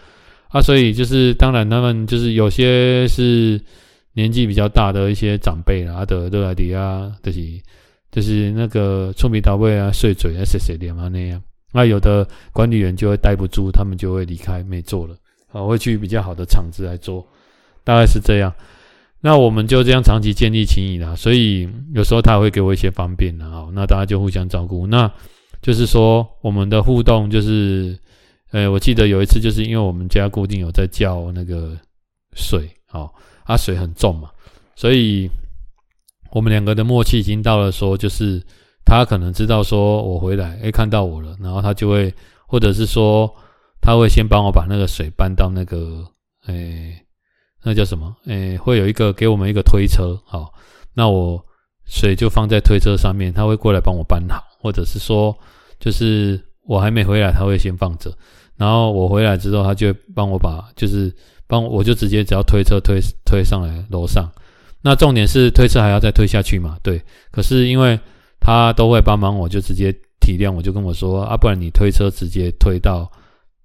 [0.48, 3.60] 啊，所以就是当然他们就是有些是
[4.12, 7.40] 年纪比较大的一些长辈啦，阿德热爱迪啊，就是
[8.10, 11.42] 就是那个聪明到位啊，碎嘴啊，碎碎念啊那样。
[11.72, 15.14] 那有的管理员就会待不住，他们就会离开没做了，
[15.52, 17.24] 啊，会去比较好的厂子来做，
[17.84, 18.52] 大概是这样。
[19.20, 24.86] 那我们就这样长期建立情谊啦，所以有时候他会给我一些方便啦，好，那大家就互相照顾。
[24.86, 25.10] 那
[25.60, 27.98] 就是说，我们的互动就是，
[28.50, 31.76] 呃，我记得有一次，就是因为我们家固定有在叫那个
[32.34, 33.12] 水，哦，
[33.44, 34.30] 啊，水很重嘛，
[34.74, 35.28] 所以
[36.30, 38.42] 我们两个的默契已经到了，说就是
[38.86, 42.14] 他可能知道说我回来，诶，看到我了，然后他就会，
[42.46, 43.30] 或者是说
[43.82, 46.06] 他会先帮我把那个水搬到那个，
[46.46, 47.04] 诶，
[47.62, 48.14] 那叫什么？
[48.26, 50.52] 诶，会有一个给我们一个推车，好，
[50.94, 51.44] 那我
[51.86, 54.42] 水就放在推车上面，他会过来帮我搬好。
[54.62, 55.34] 或者是说，
[55.78, 58.12] 就是我还没回来，他会先放着，
[58.58, 61.10] 然后我回来之后，他就帮我把，就是
[61.46, 64.30] 帮我就直接只要推车推推上来楼上。
[64.82, 66.76] 那重点是推车还要再推下去嘛？
[66.82, 67.02] 对。
[67.30, 67.98] 可是因为
[68.38, 73.10] 他都会帮忙，我就直接体谅，我就跟我说啊，不然你推车直接推到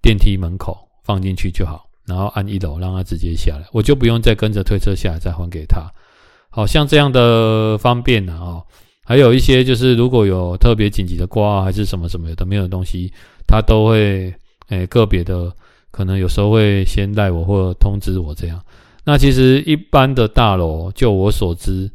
[0.02, 5.90] 电梯门口放进去就好，然后按一楼让他直接下来，我就不用再跟着推车下来再还给他。
[6.50, 8.64] 好像这样的方便啊、哦。
[9.08, 13.12] 还有一些就是如果有特别紧急的挂还是什么什么的没有的东西，
[13.46, 14.34] 他都会
[14.70, 15.54] 诶、欸、个别的
[15.92, 18.60] 可能有时候会先带我或通知我这样。
[19.04, 21.88] 那其实一般的大楼，就我所知，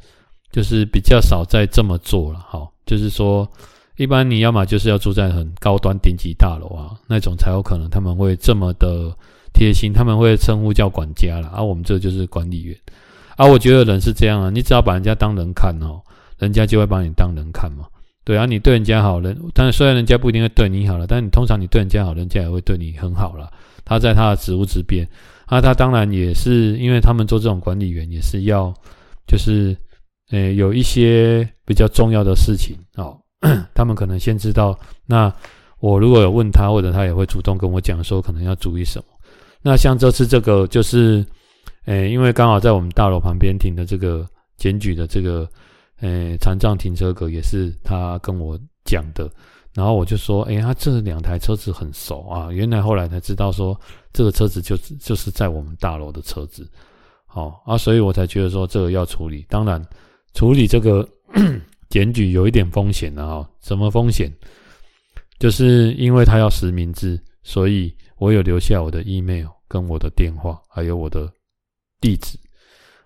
[0.52, 2.38] 就是比较少再这么做了。
[2.48, 3.48] 好，就是说
[3.96, 9.12] 一般你要么就是要住在很高端顶级大楼啊，那种才有可能他们会这么的
[9.52, 11.48] 贴心，他们会称呼叫管家了。
[11.48, 12.76] 啊、我们这就是管理员。
[13.36, 16.00] 啊，我觉得人是这样啊，你只要把人家当人看哦。
[16.38, 17.84] 人家就会把你当人看嘛，
[18.24, 23.52] 对啊，你对人家好，人但虽然人家不一定会对你好了，但你通常你对人家好，人家也会对你很好了。
[23.84, 25.06] 他在他的职务之便，
[25.44, 28.72] 啊，他当然也是因为他们做这种管理员也是要，
[29.26, 29.76] 就是，
[30.30, 33.20] 诶，有一些比较重要的事情哦，
[33.74, 34.74] 他们可能先知道。
[35.04, 35.30] 那
[35.78, 39.04] 我如果有问他，或者他也会主动跟我讲说，可能要注意什么。
[39.62, 41.24] 那像这次这个就是，
[41.86, 45.48] 诶，因为刚好在我们大楼旁边停的这个检举的这个。
[46.02, 49.30] 诶，残障停车格也是他跟我讲的，
[49.74, 53.78] 然后我就说，诶，他这两台车子很熟啊，原来后来才知道说，
[54.10, 56.66] 这个车子就就是在我们大楼的车子，
[57.26, 59.44] 好啊，所以我才觉得说这个要处理。
[59.50, 59.84] 当然，
[60.32, 61.06] 处理这个
[61.90, 64.32] 检举有一点风险的啊，什么风险？
[65.38, 71.28] 就是因为他要实名制，所以我有留下我的 email 跟我的电话，还有我的
[72.00, 72.38] 地址。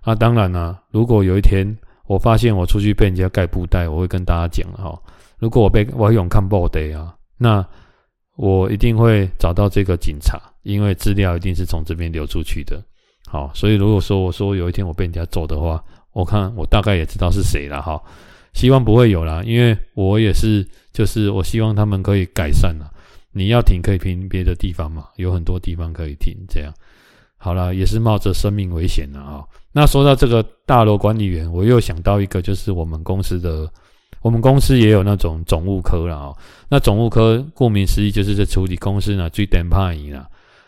[0.02, 1.74] 啊，当然呢，如果有一天。
[2.06, 4.94] 我发现我出去被人家盖布袋，我会跟大家讲哈。
[5.38, 7.66] 如果我被我有看报的啊，那
[8.36, 12.78] 我一定会找到这个警察，因为资料一定是从这边流出去的。
[13.26, 17.98] 好，所以如果说我说有一天我被人家揍的话，我看我大概也知道是谁了哈。
[18.52, 22.92] 希望不会有啦，因为我也是，就是我希望他们可以改善啦。
[23.34, 26.34] 你要停可以停别的地方嘛，有很多地方可以停。
[26.48, 26.72] 这样
[27.36, 29.44] 好了，也是冒着生命危险的啊。
[29.72, 33.68] 那说到这个大楼管理员，我又想到一个，就是我们公司的，
[34.22, 36.32] 我们公司也有那种总务科了啊。
[36.70, 40.26] 那总务科顾名思义就是在处理公司呢最电怕仪啦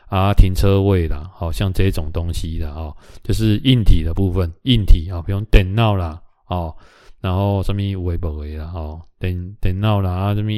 [0.08, 6.74] 啊，停车位啦，好像这种东西的啊，就是硬体的部分，硬体啊，比如电脑啦，哦，
[7.20, 10.52] 然后什么微博的啦，哦，电电脑啦啊，什么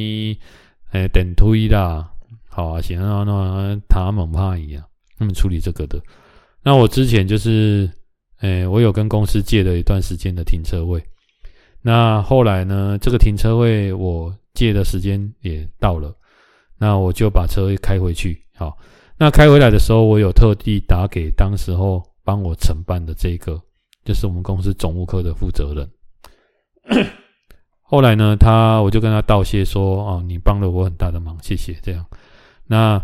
[0.92, 2.10] 诶电推啦，
[2.48, 4.84] 好啊，行啊，那他们怕一样，
[5.18, 6.00] 他们处理这个的。
[6.62, 7.90] 那我之前就是。
[8.40, 11.02] 哎，我有跟公司借了一段时间的停车位，
[11.82, 16.14] 那后来呢，这个停车位我借的时间也到了，
[16.78, 18.40] 那我就把车开回去。
[18.54, 18.78] 好，
[19.16, 23.60] 那开回来的时候，我有特地打给当时候帮我承办的这个，
[24.04, 25.90] 就是我们公司总务科的负责人。
[27.90, 32.04] 后来呢，他我就跟他道谢说：“哦，你帮了我很大的忙，谢谢。”这样，
[32.66, 33.02] 那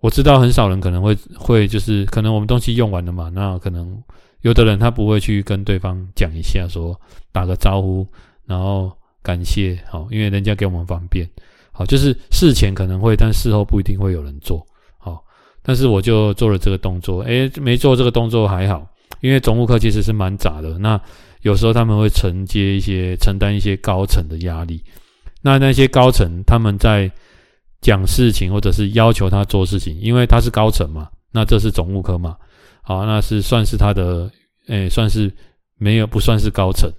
[0.00, 4.02] 我知道很少人可能会会就是可能我们东西用完了嘛，那可能。
[4.42, 8.04] 有的人他不会去跟对方讲一下，说打个招呼，
[8.44, 8.90] 然后
[9.22, 11.24] 感谢，好，因为人家给我们方便，
[11.70, 14.66] 好，就是事前可能会，但事后不一定会有人做，
[14.98, 15.22] 好，
[15.62, 18.84] 但是我就做了这个动作，诶，没做这个动作还好，
[19.20, 21.00] 因为总务科其实是蛮杂的，那
[21.42, 24.82] 有时候他们会承接一些、承担一些高层的压力，
[25.42, 27.10] 那那些高层他们在
[27.80, 32.36] 讲事情或者是要求他做事情，因为他是高层嘛，那这是总务科嘛。
[32.82, 34.30] 好，那是算是他的，
[34.68, 35.32] 诶、算是
[35.78, 36.90] 没有不算是高层，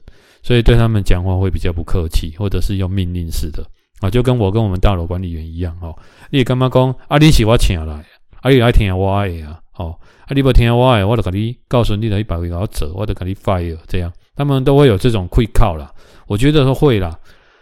[0.41, 3.65] 所以对他们讲话会比较不客气，或者是用命令式的
[3.99, 5.93] 啊，就跟我跟我们大楼管理员一样哦。
[6.29, 7.17] 你干嘛讲啊？
[7.17, 7.93] 你是我请来，
[8.41, 15.91] 啊你来听我的啊，哦，啊你不听我的，我就给你告诉你的一百个要走，我就给你 fire，这样他们都会有这种愧靠啦。
[16.27, 17.19] 我觉得都会啦。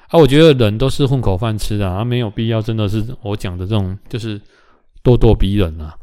[0.07, 4.39] 啊，我觉得人都是混口饭吃的啊，没有必要真的是我讲的这种，就是
[5.03, 5.95] 咄咄逼人啊。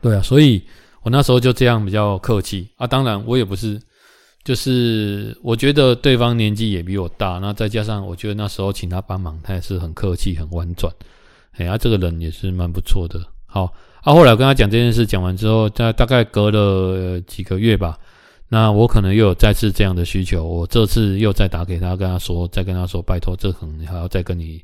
[0.00, 0.62] 对啊，所以
[1.02, 2.86] 我那时候就这样比较客气啊。
[2.86, 3.78] 当然，我也不是，
[4.42, 10.92] 就是我觉得对方年纪也比我大，那再加上我觉得那时候请他帮忙，他也是很客气、很婉转。
[11.52, 13.20] 哎呀，这个人也是蛮不错的。
[13.44, 13.64] 好
[14.02, 17.98] 啊，后来我跟他讲这件事，讲完之后，大大概隔了几个月吧，
[18.48, 24.62] 那我可能又有再次这样的需求，我这次又再打给他，跟他说，再跟他说，拜托，这可能还要再跟你，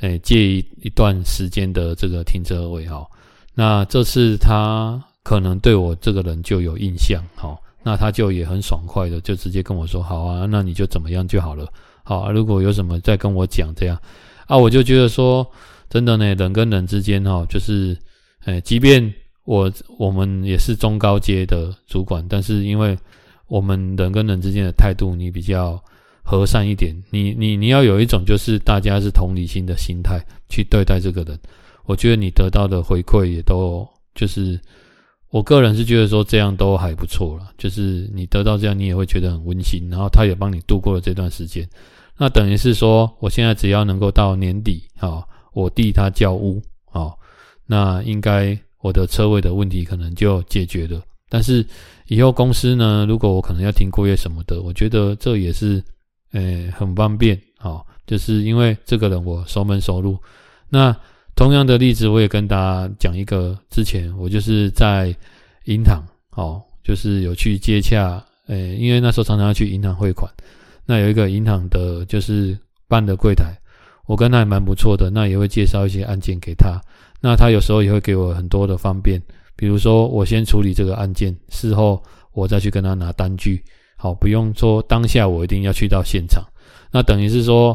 [0.00, 3.06] 哎，借一一段时间的这个停车位哈。
[3.54, 11.70] 那这次他可能对我这个人就有印象，哈，那他就也很爽快的就直接跟我说，好啊，那你就怎么样就好了，
[12.04, 14.00] 好啊，如果有什么再跟我讲这样，
[14.46, 15.46] 啊，我就觉得说，
[15.90, 17.94] 真的呢，人跟人之间哈，就是，
[18.44, 19.12] 哎，即便
[19.44, 22.96] 我我们也是中高阶的主管，但是因为
[23.48, 25.82] 我们人跟人之间的态度，你比较
[26.22, 31.38] 和善一点，你你你要有一种就是大家是同理心的心态去对待这个人。
[31.84, 34.58] 我觉得你得到的回馈也都就是，
[35.30, 37.50] 我个人是觉得说这样都还不错了。
[37.58, 41.68] 就是你得到这样，你也会觉得很温馨，然后他也帮你度过了这段时间。
[42.16, 47.10] 那等于是说，我现在只要能够到年底啊，我弟他交屋啊，
[47.66, 51.00] 那应该我的车位的问题可能就解决了。
[51.30, 51.66] 但是
[52.08, 55.82] 以后公司呢，如果我可能要停过夜什么的，我觉得这也是
[56.32, 60.18] 诶很方便啊，就是因为这个人我熟门熟路，
[60.68, 60.94] 那。
[61.34, 63.58] 同样的例子，我也跟大家讲一个。
[63.70, 65.16] 之前我就是在
[65.64, 70.30] 银行，哦，就是有去接洽，诶，因为那时候常常要去银行汇款。
[70.84, 73.58] 那有一个银行的，就是办的柜台，
[74.04, 75.08] 我跟他还蛮不错的。
[75.08, 76.78] 那也会介绍一些案件给他。
[77.22, 79.18] 那他有时候也会给我很多的方便，
[79.56, 83.64] 比如说我先处理这个案件，事后我再去跟他拿单据，
[83.96, 86.44] 好，不用说当下我一定要去到现场。
[86.90, 87.74] 那等于是说。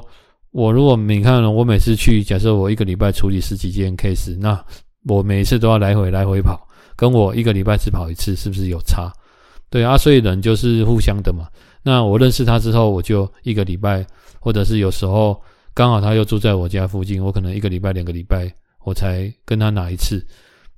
[0.51, 4.59] 我如果你看，我每次去，假设我一个礼拜处理十几件 case，那
[5.03, 6.59] 我每次都要来回来回跑，
[6.95, 9.11] 跟我一个礼拜只跑一次，是不是有差？
[9.69, 11.47] 对啊，所以人就是互相的嘛。
[11.83, 14.03] 那我认识他之后，我就一个礼拜，
[14.39, 15.39] 或者是有时候
[15.75, 18.51] 刚好他又住在我家附近，我可能一个礼拜、两个礼拜，
[18.87, 20.25] 我才跟他拿一次，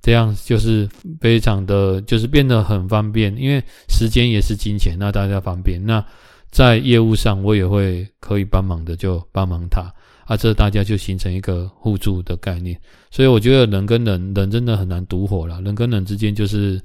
[0.02, 0.88] 这样就是
[1.20, 6.04] 非常的，就是变得很方便，因为时间也是金钱，那大家方便那。
[6.50, 9.82] 在业务上，我也会可以帮忙的，就帮忙他
[10.26, 12.76] 啊，这大家就形成一个互助的概念。
[13.08, 15.62] 所以我觉得人跟人，人真的很难独活了。
[15.62, 16.82] 人跟人之间就是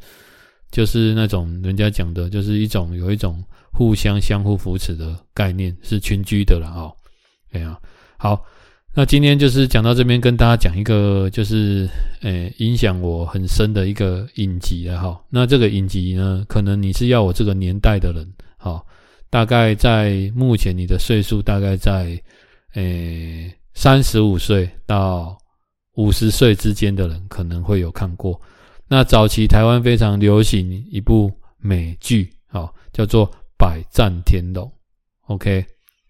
[0.70, 6.94] 就是那种人家讲的，就是一种有一种互相相互扶持的概念，是群居的了哦。
[7.52, 7.80] 对啊，
[8.18, 8.46] 好，
[8.98, 11.86] 那今天就是讲到这边，跟大家讲一个就是
[12.22, 15.22] 诶影响我很深的一个影集了哈。
[15.30, 18.26] 那这个影集呢，可能你是要我这个年代的人，
[18.58, 18.86] 好。
[19.30, 22.18] 大概在目前你的岁数大概在
[22.76, 25.38] 诶三十五岁到
[25.96, 28.40] 五十岁之间的人可能会有看过。
[28.88, 34.66] 那早期台湾非常流行一部美剧，好，叫做《百战天龙》。
[35.28, 35.66] OK，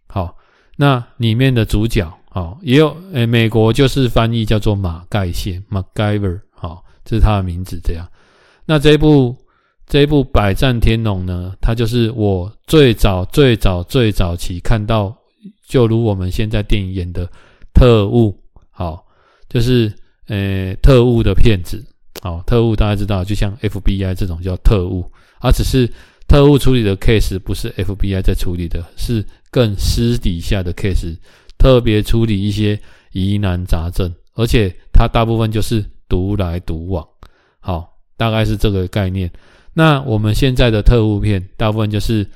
[0.08, 0.38] 好，
[0.76, 7.80] 那里面的主角，好，也有诶，美国就是翻译叫做马盖先 （MacGyver），好，这是他的名字。
[7.82, 8.06] 这样，
[8.66, 9.34] 那这一部
[9.88, 15.16] 这一部《百战天龙》呢，它就是我最早最早最早期看到，
[15.66, 17.26] 就如我们现在电影演的
[17.74, 18.38] 特务，
[18.70, 19.06] 好，
[19.48, 19.90] 就是
[20.28, 21.82] 诶特务的片子。
[22.22, 25.90] 好，特务大家知道，就像 FBI 这种叫特务，而只是
[26.28, 31.16] 特务处理的 case 不是 FBI 在处理的，是更私底下的 case，
[31.58, 32.80] 特别处理一些
[33.12, 37.06] 疑难杂症，而且它大部分就是独来独往。
[37.60, 39.32] 好，大概是这个概念。
[39.74, 42.30] 那我们现在的特务片，大部分就是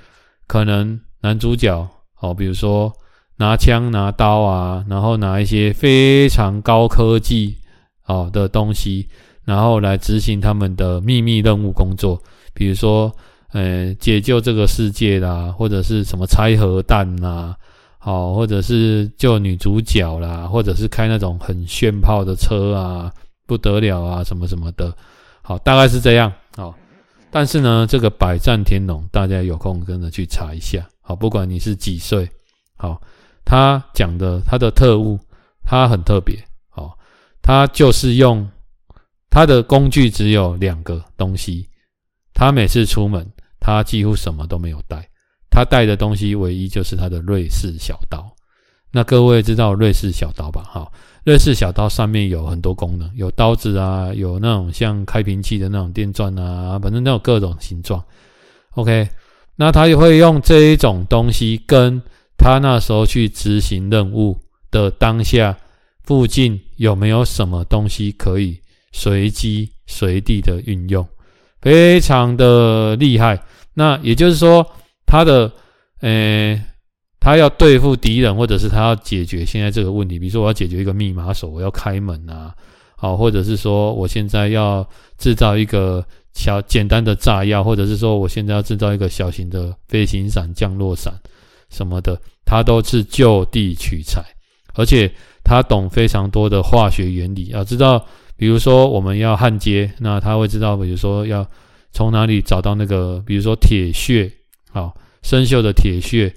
[0.47, 2.91] 可能男主角，好，比如说
[3.37, 7.55] 拿枪拿刀啊，然后拿一些非常高科技
[8.01, 9.07] 好的东西。
[9.45, 12.21] 然后来执行他们的秘密任务工作，
[12.53, 13.11] 比如说，
[13.51, 17.57] 呃，解救这个世界啦，或者是什么拆核弹啦，
[17.99, 23.13] 好，或者是救女主角啦，或者是开那种很炫炮的车啊，
[23.45, 24.91] 不得了啊，什么什么的，
[25.43, 26.73] 好，大概是这样，好。
[27.29, 32.27] 但是呢，这个百战天龙，大家有空跟着去查一下，好，不管你是几岁，
[32.75, 32.99] 好，
[33.45, 35.19] 他讲的他的特务，
[35.63, 36.35] 他很特别，
[36.69, 36.97] 好，
[37.41, 38.49] 他就是用。
[39.31, 41.69] 他的工具只有两个东西，
[42.33, 45.07] 他每次出门，他几乎什么都没有带，
[45.49, 48.25] 他带的东西唯一就是他的瑞士小刀。
[48.91, 50.63] 那各位知道瑞士小刀吧？
[50.63, 50.91] 哈，
[51.23, 58.03] 瑞士小刀上面有很多功能，有刀子啊，有那种像开瓶器的那种电钻啊，反正都有各种形状。
[58.71, 59.07] OK，
[59.55, 62.01] 那他也会用这一种东西，跟
[62.37, 64.37] 他那时候去执行任务
[64.71, 65.57] 的当下，
[66.03, 68.59] 附近有没有什么东西可以。
[68.91, 71.07] 随机随地的运用，
[71.61, 73.39] 非常的厉害。
[73.75, 74.65] 那也就是说，
[75.09, 75.51] 他的，
[76.01, 76.63] 呃，
[77.19, 82.53] 他要对付敌人，或者是他要解决现在这个问题，比如说我要解决一个密码锁，我要开门啊，
[82.95, 91.11] 好，或者是说我现在要制造一个小简单的炸药，或者是说我现在要制造一个小型的飞行伞、降落伞
[91.71, 94.23] 什么的，他都是就地取材，
[94.75, 95.11] 而且
[95.43, 98.05] 他懂非常多的化学原理，要知道。
[98.37, 101.45] 比如说我们要焊接，那他会知道，比如说要
[101.91, 104.31] 从哪里找到那个，比如说铁屑，
[104.71, 106.33] 好生锈的铁屑，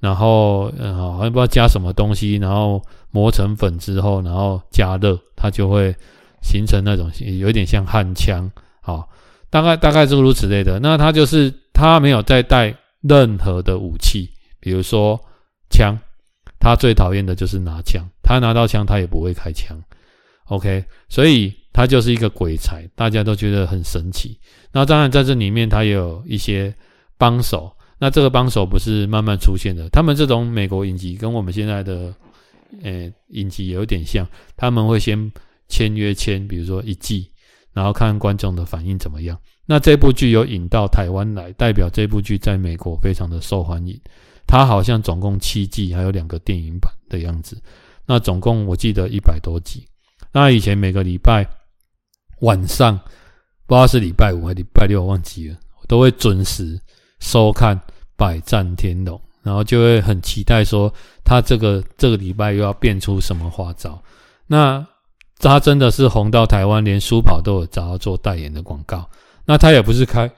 [0.00, 5.94] 然后嗯，好像不知道加什么东西，然后磨成粉之后，然后加热，它就会
[6.42, 8.50] 形成那种有点像焊枪，
[8.82, 9.08] 好，
[9.50, 10.78] 大概大概是如此类的。
[10.80, 14.28] 那他就是他没有再带任何的武器，
[14.60, 15.18] 比如说
[15.70, 15.96] 枪，
[16.58, 19.80] 他最讨厌的就是拿枪，他拿到枪他也不会开枪。
[20.48, 24.38] OK，所以他就是一个鬼才，大家都觉得很神奇。
[24.72, 26.74] 那当然在这里面，他也有一些
[27.16, 27.72] 帮手。
[27.98, 32.14] 那这个帮手不是慢慢出现的，他们这种美国影集跟我们现在的
[32.82, 35.32] 呃影集有点像，他们会先
[35.68, 37.30] 签约签，比如说一季，
[37.72, 39.38] 然后看观众的反应怎么样。
[39.64, 43.98] 那这部剧有引到台湾来，代表这部剧在美国非常的受欢迎。
[44.46, 47.56] 它好像总共七季，还有两个电影版的样子。
[48.04, 49.86] 那总共我记得一百多集。
[50.32, 51.48] 那以前每个礼拜
[52.40, 52.98] 晚上，
[53.66, 56.78] 不知道是礼拜五还是礼拜六，我忘记了，我都会准时
[57.24, 57.74] 收看
[58.16, 60.92] 《百战天龙》，然后就会很期待说
[61.24, 63.98] 他这个这个礼拜又要变出什么花招。
[64.46, 64.86] 那
[65.38, 69.08] 他真的是红到台湾，连书跑都有找他做代言的广告。
[69.46, 70.30] 那他也不是开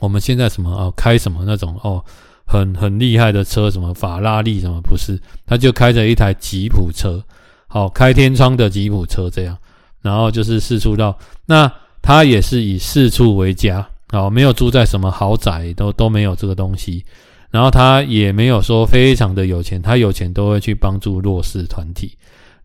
[0.00, 2.02] 我们现在什么哦，开什么那种哦，
[2.46, 7.22] 很很厉害的车，什么法拉利什么不是，他就开着一台吉普车。
[7.68, 9.56] 好，开天窗的吉普车这样，
[10.00, 11.14] 然后就是四处绕。
[11.46, 11.70] 那
[12.00, 17.04] 他也是以四处为家，哦，没有住在什么豪宅，都都没有这个东西。
[17.50, 22.16] 然后他也没有说非常的有钱，他有钱都会去帮助弱势团体，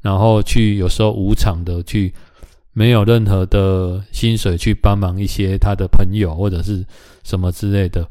[0.01, 2.13] 然后去有时候无偿的去，
[2.73, 6.85] 没有任何的薪水去帮忙一些他的朋友或者是
[7.23, 8.07] 什么之类的。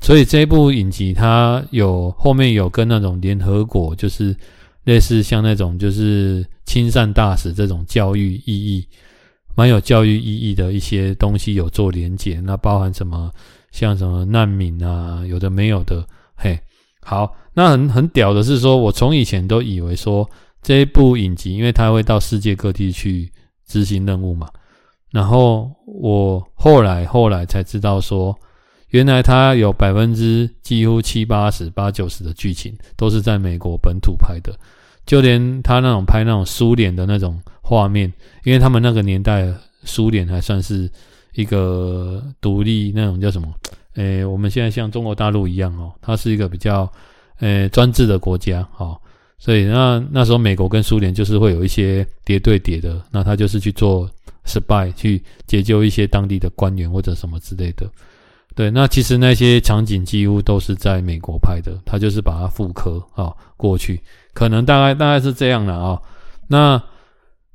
[0.00, 4.36] 所以这部影集他有后面有跟那种联合国就是。
[4.84, 8.88] 类似像那种就是亲善大使这种教育意义，
[9.54, 13.30] 蛮有教育意义的一些东西有做连结，那包含什么
[13.72, 16.58] 像什么难民啊，有的没有的，嘿，
[17.02, 20.28] 好，那很很屌的是说，我从以前都以为说
[20.62, 23.30] 这一部影集，因为它会到世界各地去
[23.66, 24.48] 执行任务嘛，
[25.10, 28.36] 然后我后来后来才知道说，
[28.88, 34.52] 原来它有百分之几乎七八十、八九十的剧情都是在美国本土拍的，
[35.06, 38.12] 就连他那种拍那种苏联的那种画面，
[38.44, 39.52] 因为他们那个年代
[39.84, 40.90] 苏联还算是
[41.34, 43.48] 一个独立那种叫什么？
[43.94, 46.90] 诶，我们现在像中国大陆一样哦，它是一个比较
[47.40, 48.96] 诶专制的国家哦。
[49.38, 54.08] 所以那那时候美国跟苏联就是会有一些谍对谍的，那他就是去做
[54.44, 57.90] spy 去解救一些当地的官员或者什么之类的。
[58.54, 64.00] 对，那其实那些场景几乎都是在美国拍的，他就是把它复刻啊、过去，
[64.32, 66.00] 可能大概大概是这样的啊、
[66.48, 66.82] 那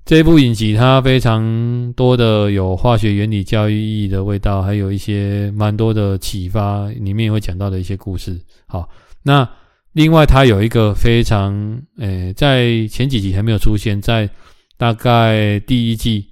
[0.06, 8.39] 这部影集它非常多的有化学原理、教育意义的味道，还有一些蛮多的启发，里面也会讲到的一些故事。
[8.68, 8.89] 好，
[9.24, 9.48] 那。
[9.96, 14.30] 另外，它有一个非常，诶，在前几集还没有出现，在
[14.76, 16.28] 大概第一季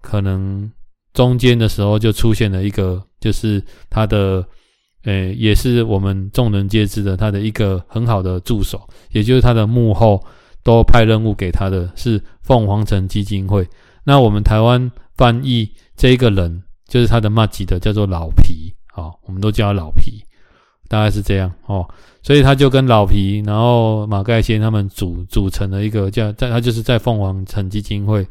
[0.00, 0.68] 可能
[1.14, 3.60] 中间的时候就出现了一个，就是
[3.90, 4.46] 他的，
[5.02, 10.24] 诶，也是我们众人皆知的，他的一个很好的助手，也就是他的幕后
[10.62, 13.66] 都派任务给他的是凤凰城基金会。
[14.04, 20.22] 那我们台湾翻译这一个人，就是他的麻吉的，叫做老皮，好，我们都叫他老皮。
[20.88, 21.84] 大概是这样哦，
[22.22, 28.24] 所以他就跟老皮，然后马盖先他们组组成了一个叫在他就是在凤凰城基金会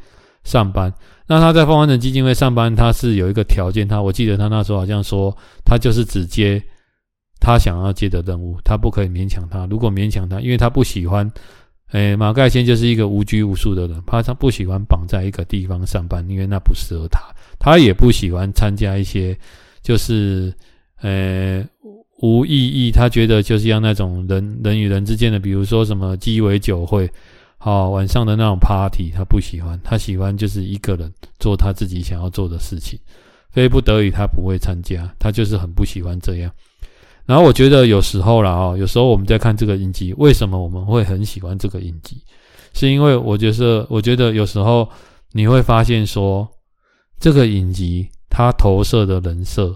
[0.45, 0.93] 上班。
[1.27, 6.61] 那他在凤凰城基金会上班，他是有一个条件，他我记得他那时候好像说，他就是只接
[7.39, 9.65] 他想要接的任务，他不可以勉强他。
[9.65, 11.31] 如果勉强他，因为他不喜欢，
[11.91, 17.19] 诶，马盖先就是一个无拘无束的人，怕他不喜欢绑在一个地方上班，因为那不适合他。
[17.57, 19.37] 他也不喜欢参加一些
[19.81, 20.53] 就是
[21.01, 21.65] 诶。
[22.21, 27.11] 无意义，他觉得就是要那种人人与人之间的，比如说什么鸡尾酒会，
[27.65, 32.99] 好晚上的那种 party，他不喜欢，他喜欢就是一个人做他自己想要做的事情，
[33.49, 36.51] 非不得已他不会参加，他就是很不喜欢这样。
[37.25, 42.23] 然后我觉得有时候啦，哦，有时候我们在看这个影集，为什么我们会很喜欢这个影集？
[42.75, 44.87] 是因为我觉得，我觉得有时候
[45.31, 46.47] 你会发现说，
[47.19, 49.75] 这个影集它投射的人设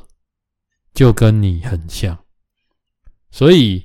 [0.94, 2.16] 就跟你很像。
[3.32, 3.84] 所以，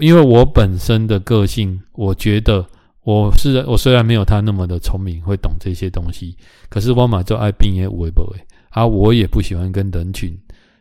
[0.00, 2.66] 因为我本身的个性，我觉得
[3.08, 6.36] 我是我虽然没有他那么的聪明，会懂这些东西，
[6.68, 10.36] 可是我嘛就爱拼也微博诶，啊，我也不喜欢跟人群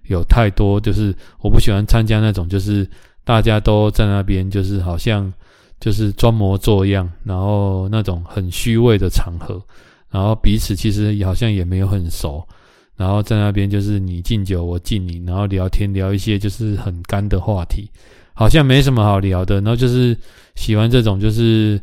[0.07, 2.85] 有太多，就是我不喜欢参加那种，就是
[3.23, 5.31] 大家都在那边，就是好像
[5.79, 9.63] 就是装模作样，然后那种很虚伪的场合，
[10.11, 12.45] 然后彼此其实好像也没有很熟。
[12.97, 17.89] 然后在那边就是你敬酒我敬你，然后聊天聊一些就是很干的话题，
[18.33, 19.61] 好像没什么好聊的。
[19.61, 20.17] 然后就是
[20.55, 21.79] 喜欢这种就是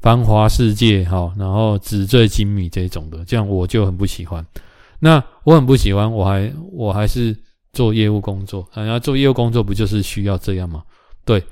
[0.00, 4.44] 繁华世界哈，然后纸醉金迷这种的，这样我就很不喜欢。
[5.00, 7.36] 那我很不喜欢，我还我还是
[7.72, 10.82] 做业务工作，然后做业务工作不就是需要这样吗？
[11.24, 11.42] 对，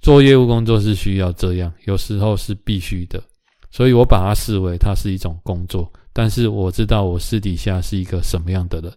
[0.00, 3.22] 做业务工作是需要这样，有时候是必须的，
[3.70, 5.90] 所以我把它视为它是一种工作。
[6.12, 8.90] 但是我知道我私底下是一个什么样的人。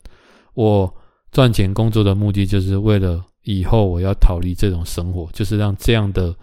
[0.53, 0.93] 我
[1.31, 6.33] 赚钱工作的目的就是为了以后我要逃离这种生活，就是让这样的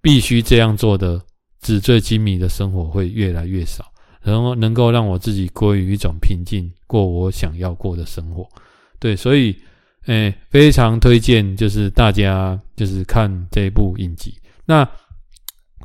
[0.00, 1.20] 必须这样做的
[1.64, 3.84] 纸醉金迷的生活会越来越少，
[4.22, 8.48] 然后能够让我自己归于一种平静，过我想要过的生活。
[9.00, 9.56] 对，所以，
[10.06, 14.32] 诶，非常推荐，就是大家就是看这部影集。
[14.64, 14.88] 那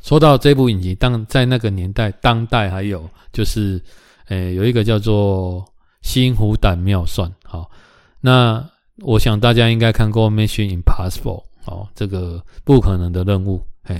[0.04, 3.82] 说到这部影集，当在那个年代，当代还有就是。
[4.30, 5.60] 诶，有一个叫做
[6.04, 7.68] 《心虎胆妙算》好，
[8.22, 8.64] 那
[9.00, 14.00] 我想大家应该看过《Mission Impossible》哦，这个不可能的任务，诶，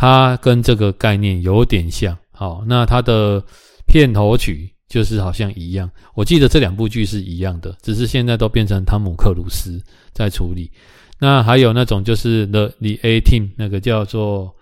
[0.00, 3.44] 它跟这个概念有点像，好，那它的
[3.86, 9.78] 片头曲就是好像一样，我记得这两部剧是一样的，只是现在都变成汤姆克鲁斯
[10.14, 10.70] 在处理。
[11.18, 14.54] 那还有那种就是 The The A Team 那个叫做。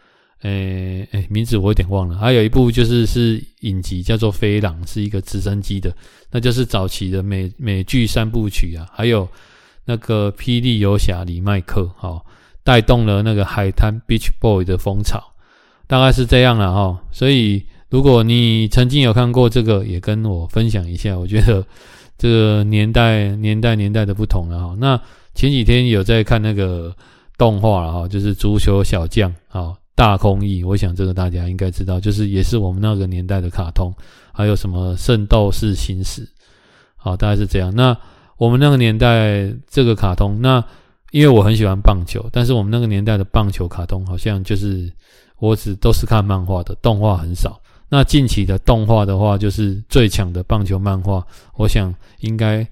[0.43, 2.16] 诶、诶、名字我有点忘了。
[2.16, 5.93] 还有一部就是是影集，叫做《飞狼》，是一个直升机的，
[6.30, 8.86] 那就是早期的美美剧三部曲啊。
[8.93, 9.28] 还有
[9.84, 12.22] 那个《霹雳游侠》里麦克，哈，
[12.69, 15.19] 带动了那个海滩 Beach Boy 的风潮，
[15.87, 17.01] 大概是这样了哈。
[17.11, 21.19] 所以如果你曾经有看过这个，也跟我分享一下。
[21.19, 21.64] 我觉得
[22.19, 24.77] 这个年代年代年代的不同了哈。
[24.79, 25.01] 那
[25.35, 26.95] 前几天有在看那个
[27.39, 29.73] 动画了哈，就是《足球小将》啊。
[29.95, 33.91] 大空翼，我想这个大家应该知道，就是也是我们那个年代的卡通，
[34.31, 36.23] 还有什么《圣斗士星矢》，
[36.97, 37.75] 好，大概是这样。
[37.75, 37.97] 那
[38.37, 40.62] 我们那个年代这个卡通，那
[41.11, 44.93] 因为我很喜欢棒球，但是我们那个年代的棒球卡通好像就是
[45.39, 47.61] 我只都是看漫画的，动画很少。
[47.89, 51.25] 那近期的动画的话，就是最强的棒球漫画，
[51.57, 52.67] 我想应该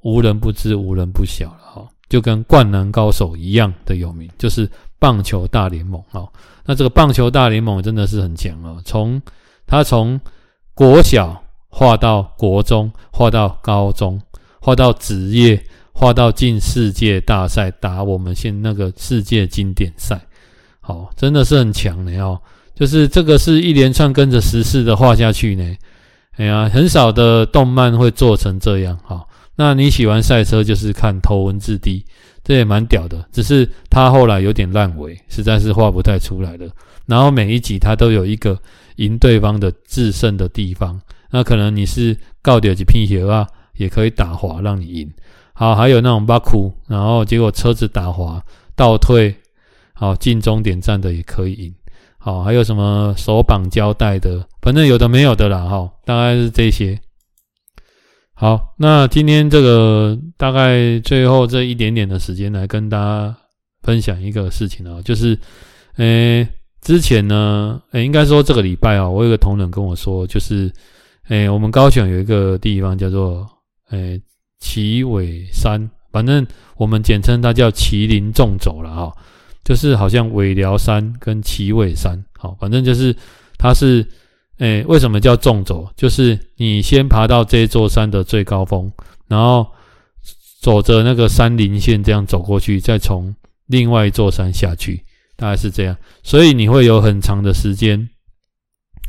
[0.00, 1.86] 无人不知，无人不晓了哈。
[2.08, 6.26] 就跟灌篮高手一样的有名，就是棒球大联盟哦。
[6.64, 9.20] 那这个棒球大联盟真的是很强哦，从
[9.66, 10.18] 他从
[10.72, 14.18] 国小画到国中，画到高中，
[14.60, 15.62] 画到职业，
[15.98, 20.20] 画到进世界大赛，打我们现那个世界经典赛，
[20.78, 22.38] 好，真的是很强的哦。
[22.74, 25.74] 就是这个是一连串跟着时事的画下去呢。
[26.36, 29.26] 哎呀，很少的动漫会做成这样哈。
[29.54, 32.00] 那你喜欢赛车，就是看《头文字 D》，
[32.44, 33.26] 这也蛮屌的。
[33.32, 36.68] 只是他后来有点烂尾，实在是画不太出来了。
[37.06, 38.58] 然后每一集他都有一个
[38.96, 41.00] 赢对方的制胜的地方。
[41.30, 43.46] 那可能你是告掉几匹血啊，
[43.78, 45.10] 也可以打滑让你赢。
[45.58, 48.44] 好，还有那种挖库，然后结果车子打滑
[48.74, 49.34] 倒退，
[49.94, 51.74] 好进终点站的也可以赢。
[52.18, 55.64] 好，还有什么手绑胶带的，反正有的没有的啦。
[55.66, 57.00] 哈，大概是这些。
[58.34, 63.34] 好，那今天这个大概最后这一点点的时间来跟大家
[63.82, 65.38] 分享一个事情啊，就是，
[65.96, 66.46] 诶，
[66.82, 70.70] 之前呢，诶，应该说这个礼拜啊，我有个同仁跟我说，就是，
[71.28, 73.48] 诶，我们高雄有一个地方叫做，
[73.88, 74.20] 诶，
[74.66, 76.46] 奇尾山，反正
[76.76, 79.12] 我们简称它叫麒麟纵走了哈，
[79.64, 83.14] 就是好像尾寮山跟奇尾山，好，反正就是
[83.58, 84.04] 它是。
[84.58, 85.86] 哎，为什么叫纵走？
[85.96, 88.90] 就是你先爬到这座山的最高峰，
[89.28, 89.66] 然后
[90.62, 93.34] 走着那个山林线这样走过去，再从
[93.66, 95.04] 另外一座山下去，
[95.36, 95.94] 大概是这样。
[96.22, 98.08] 所以你会有很长的时间，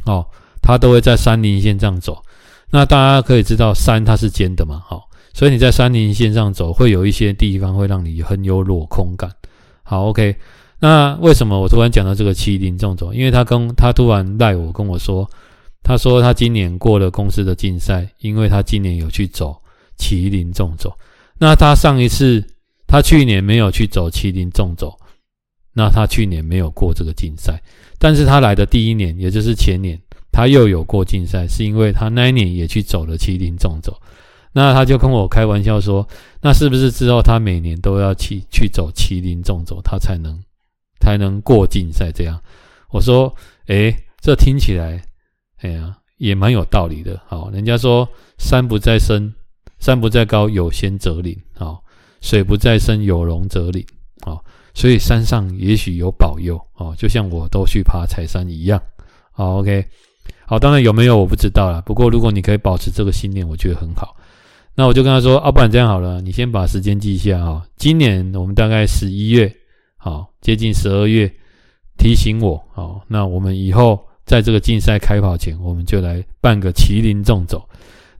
[0.06, 0.28] 哦，
[0.62, 2.22] 它都会在山林线这样走。
[2.70, 9.32] 那大家可以知道，山它是尖的嘛，好，所以你在山林线上走，会有一些地方会让你很有落空感。
[9.84, 10.36] 好，OK。
[10.80, 13.12] 那为什么我突然讲到这个麒麟纵走？
[13.12, 15.28] 因为他跟他突然赖我跟我说，
[15.82, 19.60] 他说他今年过了公司的竞赛，因为他今年有去走
[19.98, 20.96] 麒麟纵走。
[21.40, 22.44] 那他上一次
[22.86, 24.96] 他去年没有去走麒麟纵走，
[25.74, 27.60] 那他去年没有过这个竞赛。
[27.98, 30.00] 但是他来的第一年，也就是前年，
[30.32, 34.00] 他又有过竞赛，是因为他那一年也去走了麒麟纵走。
[34.58, 36.08] 那他就跟我开玩笑说，
[36.42, 40.36] 那是不是之后他每年都要去去走麒麟纵走，他才能？
[41.00, 42.42] 才能过竞赛，这样
[42.90, 43.32] 我说，
[43.68, 45.00] 诶，这听起来，
[45.62, 47.22] 哎呀，也蛮有道理的。
[47.28, 49.32] 好，人家说山不在深，
[49.78, 51.40] 山不在高，有仙则灵。
[51.54, 51.84] 好，
[52.20, 53.86] 水不在深，有龙则灵。
[54.26, 54.44] 好，
[54.74, 56.60] 所以山上也许有保佑。
[56.78, 58.82] 哦，就像我都去爬柴山一样。
[59.32, 59.86] 好，OK，
[60.48, 61.80] 好，当然有没有我不知道啦。
[61.86, 64.17] 不过如果你可以保持这个信念，我觉得很好。
[64.80, 67.66] 那我就跟他说，啊，不然这样好了，你先把时间记一下哈。
[67.78, 69.52] 今年我们大概十一月。
[69.96, 71.28] 好，接近十二月，
[71.98, 77.68] 提醒我，好，那我们以后在这个竞赛开跑前，我们就来办个麒麟纵走。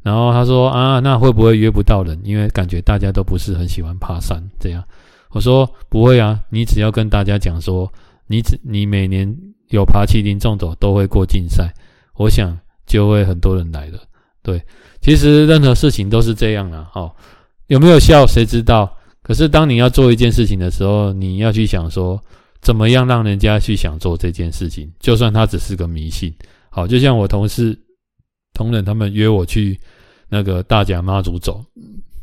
[0.02, 2.20] 然后他说啊，那会不会约不到人？
[2.24, 4.84] 因为感觉大家都不是很喜欢爬山，这样。
[5.30, 7.88] 我说不会啊，你只要跟大家讲说，
[8.26, 9.32] 你只你每年
[9.68, 11.72] 有爬麒麟纵走都会过竞赛，
[12.16, 14.00] 我想就会很多人来了。
[14.42, 14.60] 对，
[15.08, 16.86] 其实任何事情都是这样啊。
[16.92, 17.16] 好，
[17.68, 18.94] 有没有效谁知道？
[19.24, 22.22] 可是，当你要做一件事情的时候，你要去想说，
[22.62, 26.36] 怎么样让人家去想做这件事情，就算他只是个迷信。
[26.70, 27.80] 好，就像我同事、
[28.54, 29.80] 同仁他们约我去
[30.28, 31.64] 那个大甲妈祖走，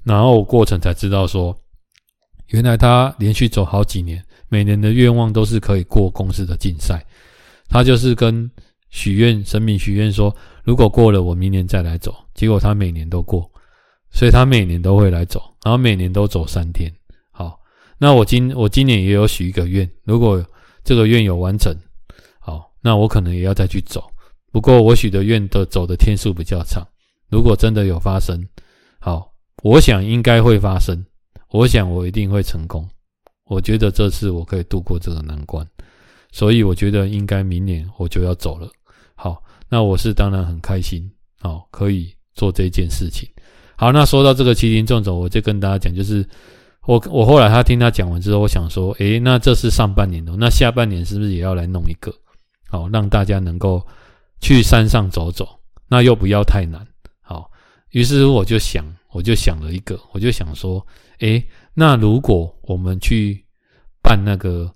[0.03, 1.57] 然后过程才知道说，
[2.49, 7.03] 原来他连续走好几年，每年的愿望都是可以过公司的竞赛。
[7.67, 8.51] 他就是跟
[8.91, 12.13] 许愿神明许愿说，如果过了，我明年再来走。
[12.35, 13.49] 结果他每年都过。
[14.17, 16.89] 所以他每年都会来走，然后每年都走三天。
[17.33, 17.59] 好，
[17.99, 20.41] 那我今我今年也有许一个愿，如果
[20.85, 21.75] 这个愿有完成，
[22.39, 24.05] 好，那我可能也要再去走。
[24.53, 26.87] 不过我许的愿的走的天数比较长。
[27.29, 28.41] 如果真的有发生，
[29.01, 29.33] 好，
[29.65, 31.05] 我想应该会发生。
[31.51, 32.89] 我想我一定会成功。
[33.47, 35.67] 我觉得这次我可以度过这个难关，
[36.31, 38.71] 所以我觉得应该明年我就要走了。
[39.69, 41.11] 那我是当然很开心，
[41.41, 43.29] 好，可以做这件事情。
[43.77, 46.25] 好，那说到这个麒麟纵走，我就跟大家讲，就是
[46.87, 52.15] 我我后来他听他讲完之后，我想说，诶，那这是上半年的，那下半年是不是也要来弄一个？
[52.69, 53.85] 好，让大家能够
[54.41, 55.49] 去山上走走，
[55.89, 56.87] 那又不要太难。
[57.21, 57.51] 好，
[57.91, 60.87] 于是我就想，我就想了一个，我就想说，
[61.19, 61.45] 诶，
[61.75, 63.45] 那如果我们去
[64.03, 64.73] 办那个，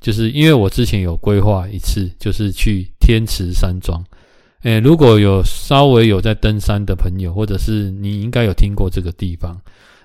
[0.00, 4.04] 就是因为我之前有规划一次，就是去天池山庄。
[4.66, 9.56] 诶，如果有稍微有在登山的朋友，或者是你应该有听过这个地方。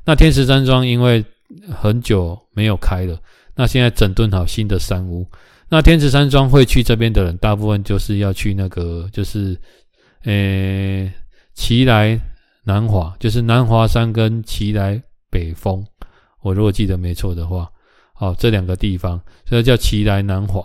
[0.05, 1.25] 那天池山庄因为
[1.71, 3.19] 很久没有开了，
[3.55, 5.25] 那现在整顿好新的山屋。
[5.67, 9.59] 那天池山庄会去这边的人，大部分就是要去那个，就是
[10.25, 11.11] 诶，
[11.55, 12.19] 奇莱
[12.63, 15.01] 南华，就是南华山跟奇莱
[15.31, 15.83] 北峰。
[16.41, 17.67] 我如果记得没错的话，
[18.13, 20.63] 好，这两个地方，所以叫奇来南华，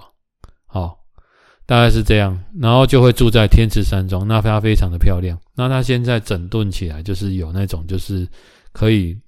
[1.66, 5.36] 大概是这样，然后就会住在天池山庄，那它非常的漂亮。
[5.54, 8.26] 那它现在整顿起来，就是有那种就是
[8.72, 9.18] 可以，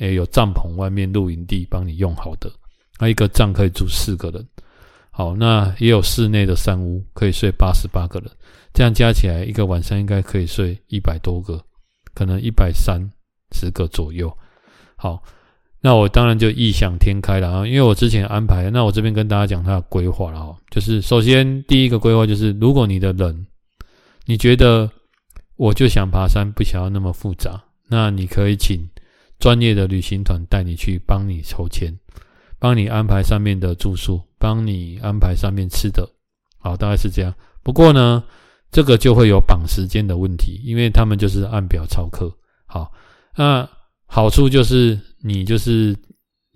[0.00, 2.50] 诶、有帐篷，外面露营地帮你用好的，
[2.98, 4.44] 那一个帐可以住四个人，
[5.12, 8.30] 好，那也有室内的山屋，可以睡八十八个人，
[8.74, 11.62] 这样加起来一个晚上应该可以睡一百多个，
[12.14, 13.00] 可能一百三
[13.52, 14.36] 十个左右，
[14.96, 15.22] 好。
[15.86, 23.46] 那我当然就异想天开了啊，因为我之前安排，那我这边跟大家讲它的规划了哈，就是首先第一个规划就是，如果你的人，
[24.24, 24.90] 你觉得
[25.54, 28.84] 我就想爬山，不想要那么复杂，那你可以请
[29.38, 31.96] 专业的旅行团带你去，帮你抽签，
[32.58, 36.04] 帮你安排上面的住宿，帮你安排上面吃的，
[36.58, 37.32] 好，大概是这样。
[37.62, 38.24] 不过呢，
[38.72, 42.28] 这个就会有绑时间的问题，因为他们就是按表操课。
[42.66, 42.90] 好，
[43.36, 43.68] 那
[44.06, 44.98] 好处就是。
[45.22, 45.96] 你就是，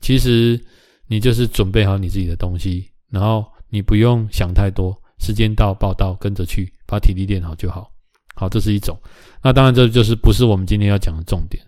[0.00, 0.60] 其实
[1.08, 7.90] 你就是准备好你自己的东西，然后你不用想太多，时间到报到跟着去，把体力练好就好。
[8.36, 8.96] 好，这是一种。
[9.42, 11.60] 那当然这就是不是我们今天要讲的重点。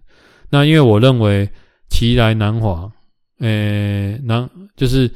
[0.48, 1.50] 那因为我认为
[1.88, 2.88] 奇来南华，
[3.40, 5.10] 诶，南就是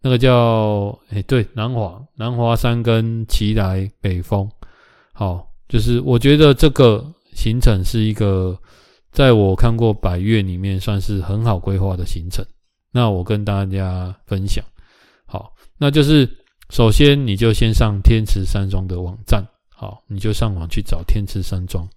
[0.00, 4.48] 那个叫诶，对，南华南华山跟奇来北峰，
[5.12, 8.58] 好，就是我觉得这个行程是一个。
[9.12, 12.44] 在我看过百岳里面，算是很好规划的行程。
[12.92, 14.64] 那我跟大家分享，
[15.26, 16.28] 好，那就是
[16.70, 21.88] 首先你就先上天池山庄的网站，好，你就上网去找天池山庄。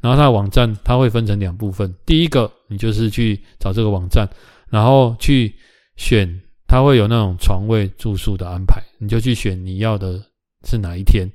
[0.00, 4.28] 然后它的网站它会分成两部分，第一个你就是去找这个网站，
[4.68, 5.52] 然后去
[5.96, 10.22] 选，它会有那种床位住宿的安排，你就去选你要的
[10.64, 11.26] 是哪一天，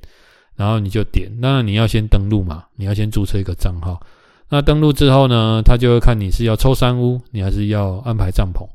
[0.55, 1.29] 然后你就点。
[1.41, 3.99] 那你要先登录嘛，你要先注册一个账号。
[4.51, 8.67] 那登录之后呢，他就会看你是要抽山屋，你还是要安排帐篷。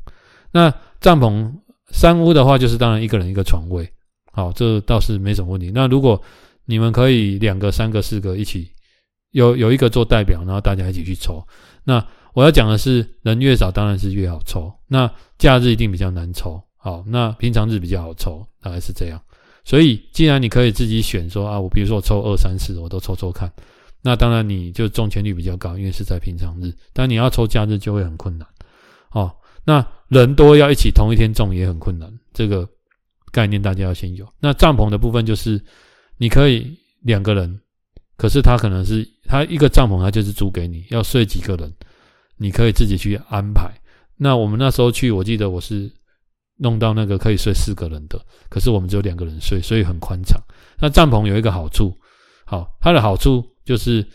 [0.50, 1.52] 那帐篷
[1.90, 3.86] 山屋的话，就是当然一个人一个床位，
[4.32, 5.70] 好，这倒是没什么问题。
[5.74, 6.18] 那如果
[6.64, 8.70] 你们可以两个、三个、四个一起，
[9.32, 11.46] 有有一个做代表，然后大家一起去抽。
[11.84, 12.02] 那
[12.32, 14.72] 我要讲的是，人越少当然是越好抽。
[14.88, 19.20] 那假日一定比较难抽，好，那平常日比较好抽，大概是这样。
[19.62, 23.52] 所以既然你可以自己选说啊，我比如说我抽二三四，我都抽抽看。
[24.06, 26.72] 那当然，你就中签率比较高，因为是在平常日。
[26.92, 28.46] 但你要抽假日就会很困难，
[29.10, 29.34] 哦。
[29.64, 32.68] 那人多要一起同一天中也很困难，这个
[33.32, 34.24] 概念大家要先有。
[34.38, 35.60] 那帐篷的部分就是，
[36.18, 37.60] 你可以两个人，
[38.16, 41.74] 可是他可能是他一个帐篷，他就是租给你，要睡几个人，
[42.36, 43.68] 你可以自己去安排。
[44.16, 45.92] 那我们那时候去，我记得我是
[46.58, 50.40] 弄到那个可以睡四个人的，可是我们只有两个人睡，所以很宽敞。
[50.78, 51.92] 那帐篷有一个好处，
[52.44, 53.44] 好，它的好处。
[53.66, 54.06] 就是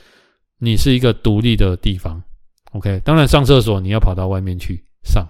[0.57, 2.19] 你是一个独立的地方
[2.71, 2.99] ，OK。
[3.05, 5.23] 当然上厕所你要跑到外面去上，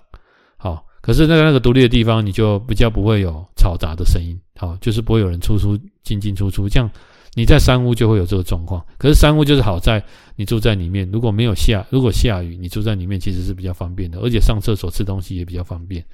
[0.56, 0.86] 好。
[1.02, 6.70] 可是那个那个独立的地方，你就比较不会有嘈杂的声音，好，就是不会有人出出进进出出。
[6.70, 6.88] 这样
[7.34, 8.86] 你在山屋就会有这个状况。
[9.00, 10.04] 可是山屋就是好在
[10.36, 16.06] 你住在里面，如果没有下，如果下雨，你住在里面其实是比较方便的，而且上厕所吃东西也比较方便。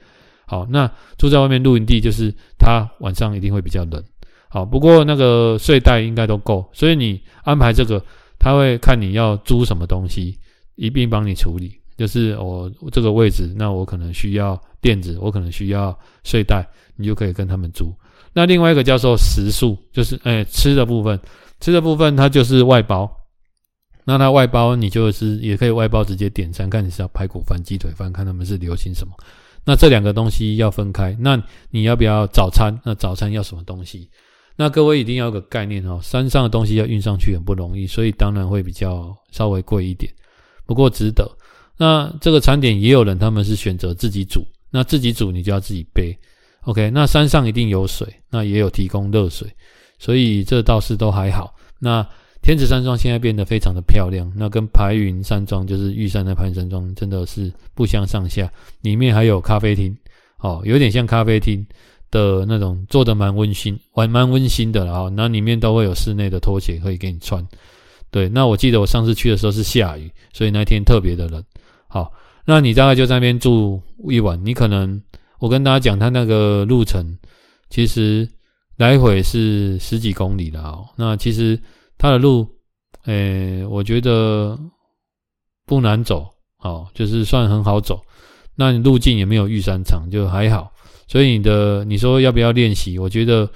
[0.46, 4.02] 好，那住在外面露营地就是它晚上一定会比较冷。
[4.58, 8.04] 好，不过那个睡袋应该都够，所以你安排这个，
[8.40, 10.36] 他会看你要租什么东西，
[10.74, 11.80] 一并帮你处理。
[11.96, 17.94] 就是我这个位置，那我可能需要垫子，我可能需要睡袋，你就可以跟他们租。
[18.34, 21.20] 那另外一个叫做食宿，就是诶、吃的部分，
[21.60, 23.08] 吃的部分它就是外包。
[24.06, 29.14] 那它外包你就是也可以外包直接点餐，看你是要排骨饭、鸡腿饭，看他们是流行什么。
[29.66, 31.16] 那这两个东西要分开。
[31.20, 31.40] 那
[31.70, 32.74] 你要不要早餐？
[32.84, 34.10] 那早餐要什么东西？
[34.60, 40.12] 那各位一定要有个概念哦，山上的东西要运上去很不容易，所以当然会比较稍微贵一点，
[40.66, 41.30] 不过值得。
[41.78, 46.18] 那这个餐点也有人他们是选择自己煮，那自己煮你就要自己背。
[46.62, 49.48] OK，那山上一定有水，那也有提供热水，
[50.00, 51.54] 所以这倒是都还好。
[51.78, 52.04] 那
[52.42, 58.52] 天池山庄现在变得非常的漂亮，那跟排云山庄就是玉山的排云山庄真的是不相上下，
[58.82, 59.96] 里面还有咖啡厅，
[60.40, 61.64] 哦，有点像咖啡厅。
[62.18, 65.08] 的那种做的蛮温馨，还蛮温馨的啦。
[65.16, 67.46] 那里面都会有室内的拖鞋可以给你穿。
[68.10, 71.44] 对，那我记得我上次去的时候是下雨，所以那天特别的冷。
[71.88, 72.12] 好，
[72.46, 74.44] 那你大概就在那边住一晚。
[74.44, 75.00] 你可能
[75.40, 77.18] 我跟大家讲，他那个路程
[77.70, 78.28] 其实
[78.78, 80.88] 来回是十几公里的哦。
[80.96, 81.60] 那其实
[81.98, 82.48] 他的路，
[83.06, 84.58] 诶、我觉得
[85.66, 86.28] 不难走，
[86.60, 88.02] 哦，就是算很好走。
[88.56, 90.72] 那你路径也没有玉山长，就还好。
[91.08, 93.00] 所以你的你说要不要练习？
[93.00, 93.50] 我觉得，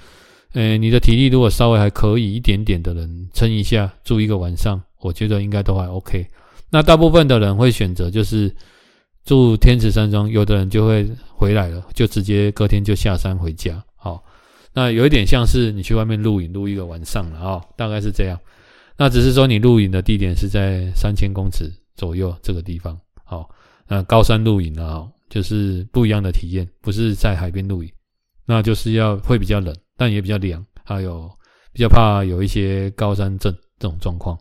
[0.52, 6.26] 呃，你的体力如果稍微还可以一点点的人撑一下，住一个晚上，我觉得应该都还 OK。
[6.70, 8.50] 那大部分的人会选择就是
[9.24, 13.84] 住天池山庄，有的人就会回来了，就直接隔天就下山回家。
[13.96, 14.24] 好，
[14.72, 18.38] 那有一点像是你去外面露营，露一个晚上了啊，大概是这样。
[18.96, 22.98] 那只是说你露营的地点是在三千公尺左右这个地方。
[23.24, 23.48] 好，
[23.88, 27.90] 那高山露营啊，就是不一样的体验，不是在海边露营，
[28.44, 31.26] 那就是要会比较冷，但也比较凉，还有
[31.72, 34.38] 比较怕有一些高山症这种状况。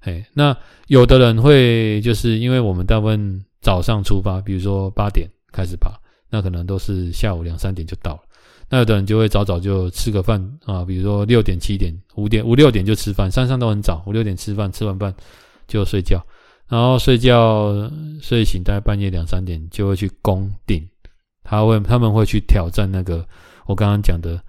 [0.00, 0.54] 嘿，那
[0.88, 5.90] 有的人会就是因为我们大部分早上出发，比如说八点开始爬，
[6.28, 8.20] 那可能都是下午两三点就到了。
[8.68, 15.14] 那有的人就会早早就吃个饭啊，比如说六点、七点、五点、五六点就吃饭，山上都很早，五六点吃饭，吃完饭
[15.66, 16.22] 就睡觉，
[16.68, 17.90] 然后睡觉
[18.20, 20.88] 睡醒，大概半夜两三点就会去攻顶，
[21.42, 23.26] 他会他们会去挑战那个
[23.66, 24.40] 我刚刚讲的，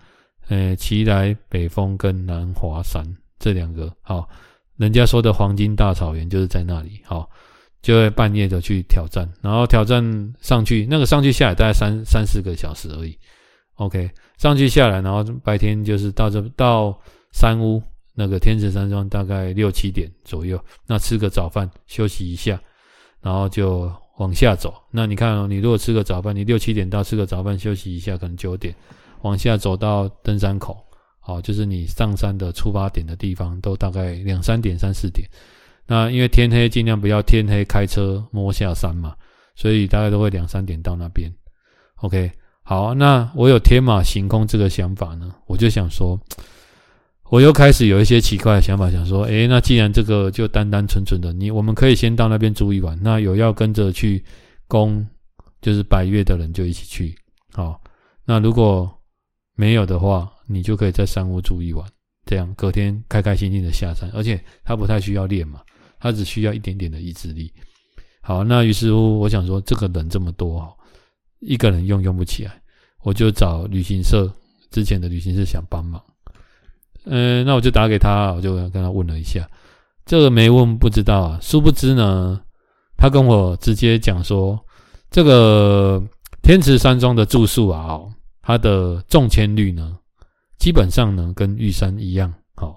[0.50, 3.04] 呃，奇莱北峰跟南华山
[3.40, 4.30] 这两个，好。
[4.80, 7.30] 人家说的黄金大草原就是在那里，好，
[7.82, 10.02] 就会半夜的去挑战，然后挑战
[10.40, 13.14] 上去，那个上去下来大概三三四个小时而已
[13.76, 16.98] ，OK，上去下来，然后白天就是到这到
[17.34, 17.84] 山屋
[18.20, 22.60] 那个天池山庄大概六七点左右，那吃个早饭休息一下，
[23.22, 24.74] 然后就往下走。
[24.92, 28.76] 那你看哦，你如果吃个早饭，你六七点到吃个早饭休息一下，可能九点
[29.22, 30.76] 往下走到登山口。
[31.22, 35.26] 好，就是你上山的出发点的地方，都大概两三点、三四点。
[35.88, 39.16] 那因为天黑，尽量不要天黑开车摸下山嘛，
[39.56, 41.34] 所以大概都会两三点到那边。
[42.02, 42.30] OK，
[42.64, 46.20] 好，那我有天马行空这个想法呢，我就想说，
[47.30, 52.98] 我又开始有一些奇怪的想法，想说，诶，那既然这个就单单纯纯的，你我们可以先到那边住一晚。
[53.04, 54.24] 那有要跟着去
[54.68, 55.06] 攻，
[55.62, 57.16] 就是百岳的人就一起去。
[57.54, 57.80] 好，
[58.26, 58.92] 那如果
[59.56, 61.88] 没有的话，你就可以在山屋住一晚，
[62.26, 65.62] 这样隔天开开心心的下山，而且他不太需要练嘛，
[66.00, 67.54] 他只需要一点点的意志力。
[68.22, 70.76] 好，那于是乎我想说，这个人这么多，
[71.42, 72.60] 一个人用用不起来，
[73.04, 74.34] 我就找旅行社
[74.72, 76.04] 之前的旅行社想帮忙。
[77.10, 79.50] 嗯，那我就打给他，我就跟他问了一下，
[80.06, 82.40] 这个没问不知道啊，殊不知呢，
[82.96, 84.60] 他跟我直接讲说，
[85.10, 86.02] 这个
[86.44, 88.00] 天池山庄的住宿啊，
[88.42, 89.98] 它的中签率呢？
[90.58, 92.76] 基本上呢，跟玉山一样，好，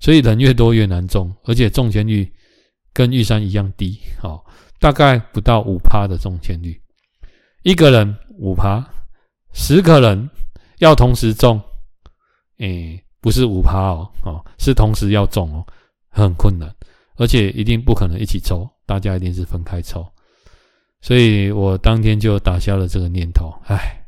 [0.00, 2.32] 所以人越多越难中，而且中签率
[2.92, 4.44] 跟玉山一样低，好，
[4.78, 6.80] 大概不到五趴的中签率，
[7.64, 8.88] 一个人五趴，
[9.52, 10.30] 十个人
[10.78, 11.60] 要同时中，
[12.58, 15.66] 诶，不是五趴哦，哦，是同时要中哦，
[16.10, 16.72] 很困难，
[17.16, 20.06] 而且一定不可能一起抽，大家一定是分开抽，
[21.00, 24.04] 所以我当天就打消了这个念头，唉，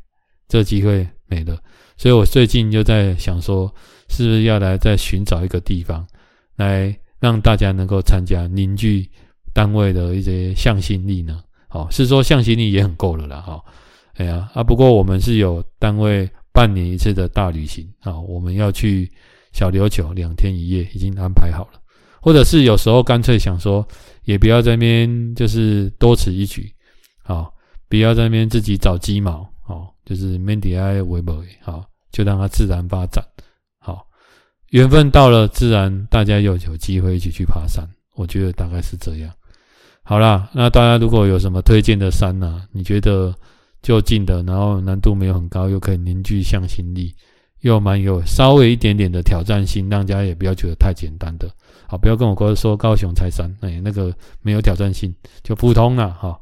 [0.47, 1.57] 这机会没了。
[1.97, 3.71] 所以我最近就在想说，
[4.09, 6.07] 是不是要来再寻找一个地方，
[6.55, 9.07] 来让大家能够参加，凝聚
[9.53, 11.43] 单位的一些向心力呢？
[11.67, 13.61] 好，是说向心力也很够了啦，哈。
[14.15, 19.11] 哎呀，啊，不过我们是有单位半年一次的大旅行啊，我们要去
[19.53, 21.79] 小琉球两天一夜，已经安排好了。
[22.21, 23.87] 或者是有时候干脆想说，
[24.23, 26.71] 也不要在那边就是多此一举，
[27.23, 27.47] 啊，
[27.89, 31.85] 不要在那边自己找鸡毛，啊，就是 Mandy 爱微博，好。
[32.11, 33.23] 就让它自然发展，
[33.79, 34.05] 好，
[34.71, 37.87] 缘分到了，自然大家又有机会一起去爬山。
[38.15, 39.31] 我觉得大概是这样。
[40.03, 43.33] 好啦，那大家如果有什么推荐的山呢、你觉得
[43.81, 47.13] 就近的，然后难度没有很高，又可以凝聚向心力，
[47.61, 51.49] 又蛮有稍微一点点的挑战性，让大家也不要觉得太简单的。
[51.87, 55.13] 好，不要跟我哥说高雄柴山，哎，那个没有挑战性，
[55.43, 56.39] 就普通了哈。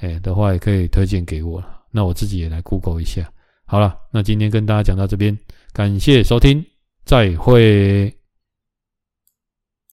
[0.00, 1.62] 哎的话，也可以推荐给我。
[1.90, 3.30] 那我自己也来 Google 一下。
[3.66, 5.38] 好了，那今天跟大家讲到这边，
[5.72, 6.64] 感谢收听，
[7.04, 8.19] 再会。